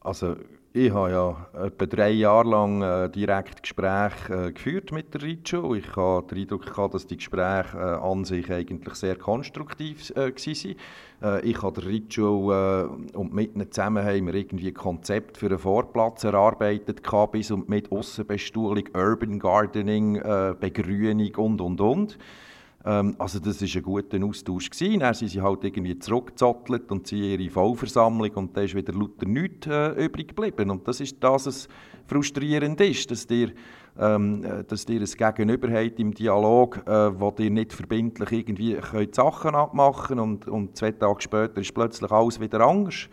Also 0.00 0.36
ich 0.76 0.92
habe 0.92 1.10
ja 1.12 1.46
etwa 1.66 1.86
drei 1.86 2.10
Jahre 2.10 2.50
lang 2.50 2.82
äh, 2.82 3.08
direkt 3.08 3.62
Gespräche 3.62 4.48
äh, 4.48 4.52
geführt 4.52 4.90
mit 4.90 5.14
der 5.14 5.22
Ritschu. 5.22 5.76
Ich 5.76 5.94
habe 5.94 6.26
den 6.26 6.38
Eindruck 6.38 6.66
gehabt, 6.66 6.94
dass 6.94 7.06
die 7.06 7.16
Gespräche 7.16 7.76
äh, 7.76 8.04
an 8.04 8.24
sich 8.24 8.50
eigentlich 8.50 8.94
sehr 8.96 9.14
konstruktiv 9.14 10.10
äh, 10.16 10.32
waren. 10.32 10.76
Äh, 11.22 11.48
ich 11.48 11.62
habe 11.62 11.80
der 11.80 11.88
Ritschu 11.88 12.50
äh, 12.50 12.88
und 13.16 13.32
mit 13.32 13.54
ihnen 13.54 13.70
zusammen 13.70 14.04
haben 14.04 14.26
wir 14.26 14.34
irgendwie 14.34 14.66
ein 14.66 14.74
Konzept 14.74 15.38
für 15.38 15.46
einen 15.46 15.60
Vorplatz 15.60 16.24
erarbeitet, 16.24 17.04
gehabt, 17.04 17.32
bis 17.32 17.52
und 17.52 17.68
mit 17.68 17.92
Aussenbestuhlung, 17.92 18.88
Urban 18.94 19.38
Gardening, 19.38 20.16
äh, 20.16 20.56
Begrünung 20.58 21.36
und, 21.36 21.60
und, 21.60 21.80
und. 21.80 22.18
Ähm, 22.84 23.14
also 23.18 23.38
das 23.38 23.60
war 23.60 23.68
ein 23.76 23.82
guter 23.82 24.24
Austausch. 24.24 24.70
Gewesen. 24.70 25.00
Dann 25.00 25.14
sind 25.14 25.28
sie 25.28 25.40
halt 25.40 25.64
irgendwie 25.64 25.98
zurückgezottelt 25.98 26.90
und 26.92 27.06
sie 27.06 27.34
ihre 27.34 27.50
Vollversammlung 27.50 28.30
und 28.32 28.56
dann 28.56 28.64
ist 28.64 28.74
wieder 28.74 28.92
lauter 28.92 29.26
nichts 29.26 29.66
äh, 29.66 30.04
übrig 30.04 30.28
geblieben. 30.28 30.70
Und 30.70 30.86
das 30.86 31.00
ist 31.00 31.16
das, 31.20 31.46
was 31.46 31.68
frustrierend 32.06 32.80
ist, 32.80 33.10
dass 33.10 33.26
ihr, 33.30 33.52
ähm, 33.98 34.44
äh, 34.44 34.64
dass 34.64 34.86
ihr 34.88 35.00
ein 35.00 35.34
Gegenüber 35.34 35.70
habt 35.70 35.98
im 35.98 36.12
Dialog, 36.12 36.86
äh, 36.86 37.18
wo 37.18 37.34
ihr 37.38 37.50
nicht 37.50 37.72
verbindlich 37.72 38.32
irgendwie 38.32 38.74
könnt 38.74 39.14
Sachen 39.14 39.54
abmachen 39.54 40.18
und, 40.18 40.46
und 40.48 40.76
zwei 40.76 40.92
Tage 40.92 41.22
später 41.22 41.60
ist 41.60 41.74
plötzlich 41.74 42.10
alles 42.10 42.38
wieder 42.40 42.60
anders. 42.60 43.08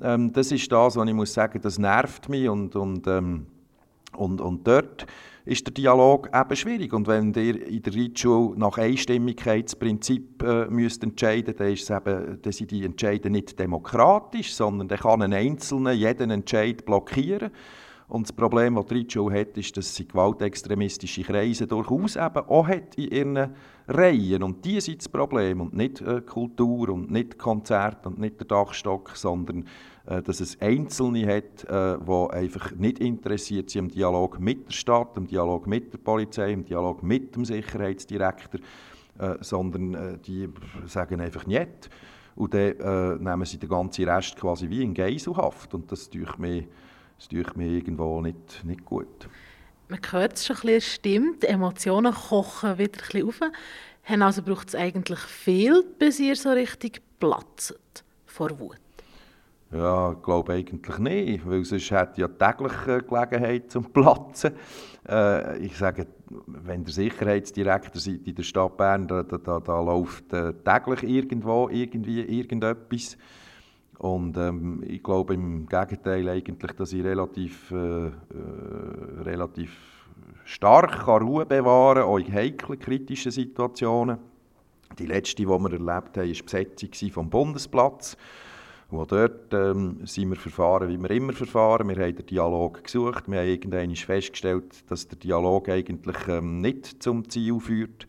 Ähm, 0.00 0.32
das 0.32 0.52
ist 0.52 0.70
das, 0.70 0.94
was 0.94 1.08
ich 1.08 1.14
muss 1.14 1.34
sagen, 1.34 1.60
das 1.60 1.78
nervt 1.78 2.28
mich 2.28 2.48
und, 2.48 2.76
und, 2.76 3.06
ähm, 3.08 3.46
und, 4.18 4.40
und 4.40 4.66
dort 4.66 5.06
ist 5.48 5.66
der 5.66 5.72
Dialog 5.72 6.28
eben 6.34 6.56
schwierig. 6.56 6.92
Und 6.92 7.06
wenn 7.06 7.32
ihr 7.32 7.66
in 7.66 7.82
der 7.82 7.94
Reitschule 7.94 8.58
nach 8.58 8.76
Einstimmigkeitsprinzip 8.76 10.42
äh, 10.42 10.66
müsst 10.66 11.02
entscheiden 11.02 11.54
dann, 11.56 11.72
ist 11.72 11.88
es 11.88 11.90
eben, 11.90 12.38
dann 12.42 12.52
sind 12.52 12.70
die 12.70 12.84
Entscheide 12.84 13.30
nicht 13.30 13.58
demokratisch, 13.58 14.52
sondern 14.52 14.88
dann 14.88 14.98
kann 14.98 15.22
ein 15.22 15.32
Einzelner 15.32 15.92
jeden 15.92 16.30
Entscheid 16.30 16.84
blockieren. 16.84 17.50
Und 18.08 18.26
das 18.26 18.32
Problem, 18.32 18.76
das 18.76 18.86
die 18.86 18.94
Reitschule 18.94 19.40
hat, 19.40 19.58
ist, 19.58 19.76
dass 19.76 19.94
sie 19.94 20.08
gewaltextremistische 20.08 21.22
Kreise 21.22 21.66
durchaus 21.66 22.16
eben 22.16 22.38
auch 22.38 22.66
hat 22.66 22.94
in 22.96 23.10
ihren 23.10 23.54
Reihen. 23.86 24.42
Und 24.42 24.64
die 24.64 24.80
sind 24.80 25.00
das 25.00 25.10
Problem 25.10 25.60
und 25.60 25.74
nicht 25.74 26.00
äh, 26.00 26.22
Kultur 26.22 26.88
und 26.88 27.10
nicht 27.10 27.38
Konzert 27.38 28.06
und 28.06 28.18
nicht 28.18 28.40
der 28.40 28.46
Dachstock, 28.46 29.10
sondern 29.14 29.66
äh, 30.06 30.22
dass 30.22 30.40
es 30.40 30.58
Einzelne 30.60 31.26
hat, 31.26 31.64
äh, 31.64 31.98
die 32.02 32.30
einfach 32.34 32.72
nicht 32.72 32.98
interessiert 32.98 33.68
sind 33.68 33.86
im 33.86 33.88
Dialog 33.90 34.40
mit 34.40 34.68
der 34.68 34.72
Stadt, 34.72 35.16
im 35.18 35.26
Dialog 35.26 35.66
mit 35.66 35.92
der 35.92 35.98
Polizei, 35.98 36.52
im 36.52 36.64
Dialog 36.64 37.02
mit 37.02 37.36
dem 37.36 37.44
Sicherheitsdirektor, 37.44 38.60
äh, 39.18 39.34
sondern 39.42 40.18
die 40.26 40.48
sagen 40.86 41.20
einfach 41.20 41.46
nicht. 41.46 41.90
Und 42.36 42.54
dann 42.54 43.18
nehmen 43.20 43.44
sie 43.44 43.58
den 43.58 43.68
ganzen 43.68 44.08
Rest 44.08 44.36
quasi 44.36 44.70
wie 44.70 44.84
in 44.84 44.94
Geiselhaft. 44.94 45.74
Und 45.74 45.90
das 45.90 46.08
tue 46.08 46.24
mir, 46.38 46.68
das 47.18 47.28
tue 47.28 47.44
mir 47.56 47.66
irgendwo 47.66 48.20
nicht, 48.20 48.64
nicht 48.64 48.84
gut. 48.84 49.28
Man 49.88 50.00
hört 50.10 50.34
es 50.34 50.46
schon 50.46 50.56
ein 50.56 50.62
bisschen, 50.62 50.80
stimmt, 50.80 51.42
die 51.42 51.48
Emotionen 51.48 52.14
kochen 52.14 52.78
wieder 52.78 53.00
ein 53.00 53.08
bisschen 53.10 53.28
auf. 53.28 53.40
Also 54.08 54.42
braucht 54.42 54.68
es 54.68 54.74
eigentlich 54.74 55.18
viel, 55.18 55.84
bis 55.98 56.18
ihr 56.20 56.36
so 56.36 56.50
richtig 56.50 57.02
platzt 57.18 58.04
vor 58.26 58.58
Wut? 58.58 58.80
Ja, 59.70 60.12
ich 60.12 60.22
glaube 60.22 60.54
eigentlich 60.54 60.98
nicht, 60.98 61.46
weil 61.46 61.62
sonst 61.62 61.90
hätte 61.90 62.22
ja 62.22 62.28
täglich 62.28 62.72
Gelegenheit 63.06 63.70
zum 63.70 63.84
Platzen. 63.92 64.52
Äh, 65.06 65.58
ich 65.58 65.76
sage, 65.76 66.06
wenn 66.46 66.84
der 66.84 66.92
Sicherheitsdirektor 66.94 68.00
seid 68.00 68.26
in 68.26 68.34
der 68.34 68.42
Stadt 68.44 68.78
Bern, 68.78 69.06
da, 69.06 69.22
da, 69.22 69.60
da 69.60 69.82
läuft 69.82 70.32
äh, 70.32 70.54
täglich 70.64 71.02
irgendwo 71.02 71.68
irgendwie 71.68 72.22
irgendetwas. 72.22 73.18
Und 73.98 74.36
ähm, 74.36 74.82
ich 74.86 75.02
glaube 75.02 75.34
im 75.34 75.66
Gegenteil 75.66 76.28
eigentlich, 76.28 76.72
dass 76.72 76.92
ich 76.92 77.04
relativ, 77.04 77.70
äh, 77.72 78.06
äh 78.06 78.10
relativ 79.22 79.76
stark 80.44 81.04
kann 81.04 81.22
Ruhe 81.22 81.44
bewahren 81.44 82.02
kann, 82.02 82.08
auch 82.08 82.18
in 82.18 82.32
heiklen, 82.32 82.78
kritischen 82.78 83.32
Situationen. 83.32 84.18
Die 84.98 85.06
letzte, 85.06 85.36
die 85.36 85.46
wir 85.46 85.72
erlebt 85.72 86.16
haben, 86.16 86.16
war 86.16 86.24
die 86.24 86.42
Besetzung 86.42 87.10
vom 87.10 87.28
Bundesplatz. 87.28 88.16
Und 88.90 89.00
auch 89.00 89.06
dort 89.06 89.52
ähm, 89.52 89.98
sind 90.06 90.30
wir 90.30 90.36
verfahren, 90.36 90.88
wie 90.88 90.96
wir 90.96 91.10
immer 91.10 91.34
verfahren. 91.34 91.88
Wir 91.88 91.96
haben 91.96 92.16
den 92.16 92.24
Dialog 92.24 92.82
gesucht. 92.82 93.28
Wir 93.28 93.40
haben 93.40 93.48
irgendwann 93.48 93.94
festgestellt, 93.94 94.90
dass 94.90 95.06
der 95.08 95.18
Dialog 95.18 95.68
eigentlich 95.68 96.16
ähm, 96.28 96.60
nicht 96.60 97.02
zum 97.02 97.28
Ziel 97.28 97.60
führt. 97.60 98.06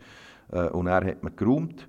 Äh, 0.50 0.68
und 0.68 0.86
er 0.86 1.04
hat 1.04 1.22
man 1.22 1.36
geräumt. 1.36 1.86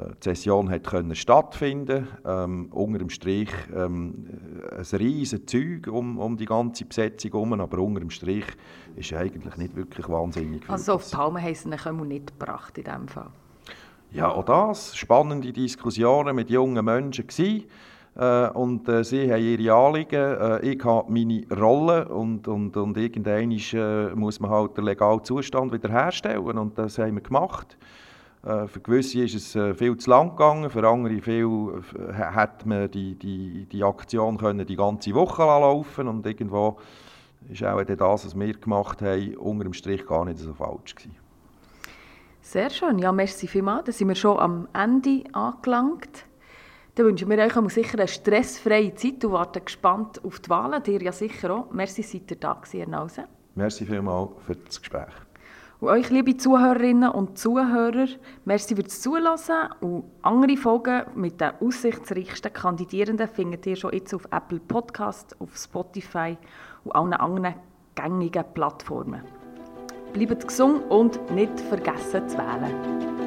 Äh, 0.00 0.10
die 0.22 0.28
Session 0.28 0.70
hat 0.70 0.84
können 0.84 1.14
stattfinden. 1.14 2.08
Ähm, 2.24 2.68
unter 2.72 2.98
dem 2.98 3.10
Strich 3.10 3.50
ähm, 3.74 4.26
ein 4.70 4.98
riesiges 4.98 5.46
Zeug 5.46 5.86
um, 5.88 6.18
um 6.18 6.36
die 6.36 6.46
ganze 6.46 6.84
Besetzung 6.84 7.32
herum, 7.32 7.52
aber 7.60 7.78
unter 7.78 8.00
dem 8.00 8.10
Strich 8.10 8.46
ist 8.96 9.12
eigentlich 9.12 9.56
nicht 9.56 9.76
wirklich 9.76 10.08
wahnsinnig 10.08 10.64
viel. 10.64 10.72
Also 10.72 10.94
auf 10.94 11.10
Palmen 11.10 11.42
haben 11.42 11.54
sie 11.54 11.68
ihn 11.68 12.08
nicht 12.08 12.38
gebracht 12.38 12.78
in 12.78 12.84
diesem 12.84 13.08
Fall? 13.08 13.30
Ja, 14.12 14.30
auch 14.30 14.44
das. 14.44 14.96
Spannende 14.96 15.52
Diskussionen 15.52 16.34
mit 16.34 16.50
jungen 16.50 16.84
Menschen 16.84 17.26
gewesen. 17.26 17.64
Äh, 18.16 18.48
und 18.50 18.88
äh, 18.88 19.04
sie 19.04 19.32
haben 19.32 19.42
ihre 19.42 19.72
Anliegen, 19.72 20.36
äh, 20.36 20.66
ich 20.66 20.84
habe 20.84 21.12
meine 21.12 21.44
Rolle 21.56 22.08
und, 22.08 22.48
und, 22.48 22.76
und 22.76 22.96
irgendwann 22.96 23.52
äh, 23.52 24.14
muss 24.16 24.40
man 24.40 24.50
halt 24.50 24.76
den 24.76 24.84
legalen 24.84 25.22
Zustand 25.22 25.72
wiederherstellen 25.72 26.58
und 26.58 26.76
das 26.76 26.98
haben 26.98 27.14
wir 27.14 27.22
gemacht. 27.22 27.78
Äh, 28.42 28.66
für 28.66 28.80
gewisse 28.80 29.22
ist 29.22 29.34
es 29.34 29.54
äh, 29.54 29.74
viel 29.74 29.96
zu 29.96 30.10
lang 30.10 30.30
gegangen, 30.30 30.70
für 30.70 30.86
andere 30.88 31.20
viel, 31.20 31.82
hätte 32.12 32.68
man 32.68 32.90
die, 32.90 33.14
die, 33.14 33.66
die 33.66 33.84
Aktion 33.84 34.38
können 34.38 34.66
die 34.66 34.76
ganze 34.76 35.14
Woche 35.14 35.42
laufen 35.42 36.08
und 36.08 36.26
irgendwo 36.26 36.78
ist 37.50 37.62
auch 37.64 37.82
das, 37.82 38.26
was 38.26 38.38
wir 38.38 38.54
gemacht 38.54 39.02
haben, 39.02 39.36
unter 39.36 39.64
dem 39.64 39.72
Strich 39.72 40.06
gar 40.06 40.24
nicht 40.24 40.38
so 40.38 40.52
falsch 40.54 40.94
gewesen. 40.94 41.16
Sehr 42.42 42.70
schön, 42.70 42.98
ja, 42.98 43.12
merci 43.12 43.46
vielmals. 43.46 43.84
Da 43.84 43.92
sind 43.92 44.08
wir 44.08 44.14
schon 44.14 44.38
am 44.38 44.68
Ende 44.72 45.24
angelangt. 45.32 46.26
Dann 46.94 47.06
wünschen 47.06 47.30
wir 47.30 47.38
euch 47.38 47.72
sicher 47.72 47.98
eine 47.98 48.08
stressfreie 48.08 48.94
Zeit 48.94 49.24
und 49.24 49.32
warten 49.32 49.64
gespannt 49.64 50.24
auf 50.24 50.40
die 50.40 50.50
Wahlen. 50.50 50.82
Dir 50.82 51.00
ja 51.02 51.12
sicher 51.12 51.54
auch. 51.54 51.70
Merci, 51.70 52.02
seid 52.02 52.30
ihr 52.30 52.36
da 52.38 52.54
gewesen. 52.54 53.24
Merci 53.54 53.86
vielmals 53.86 54.30
für 54.46 54.56
das 54.56 54.80
Gespräch. 54.80 55.29
Und 55.80 55.88
euch, 55.88 56.10
liebe 56.10 56.36
Zuhörerinnen 56.36 57.10
und 57.10 57.38
Zuhörer, 57.38 58.06
merci 58.44 58.76
fürs 58.76 59.00
Zuhören. 59.00 59.70
Und 59.80 60.04
andere 60.20 60.58
Folgen 60.58 61.04
mit 61.14 61.40
den 61.40 61.52
aussichtsreichsten 61.58 62.52
Kandidierenden 62.52 63.26
findet 63.26 63.66
ihr 63.66 63.76
schon 63.76 63.94
jetzt 63.94 64.12
auf 64.12 64.26
Apple 64.30 64.60
Podcast, 64.60 65.34
auf 65.40 65.56
Spotify 65.56 66.36
und 66.84 66.92
allen 66.92 67.14
anderen 67.14 67.54
gängigen 67.94 68.44
Plattformen. 68.52 69.22
Bleibt 70.12 70.46
gesund 70.46 70.82
und 70.90 71.30
nicht 71.30 71.58
vergessen 71.60 72.28
zu 72.28 72.36
wählen. 72.36 73.19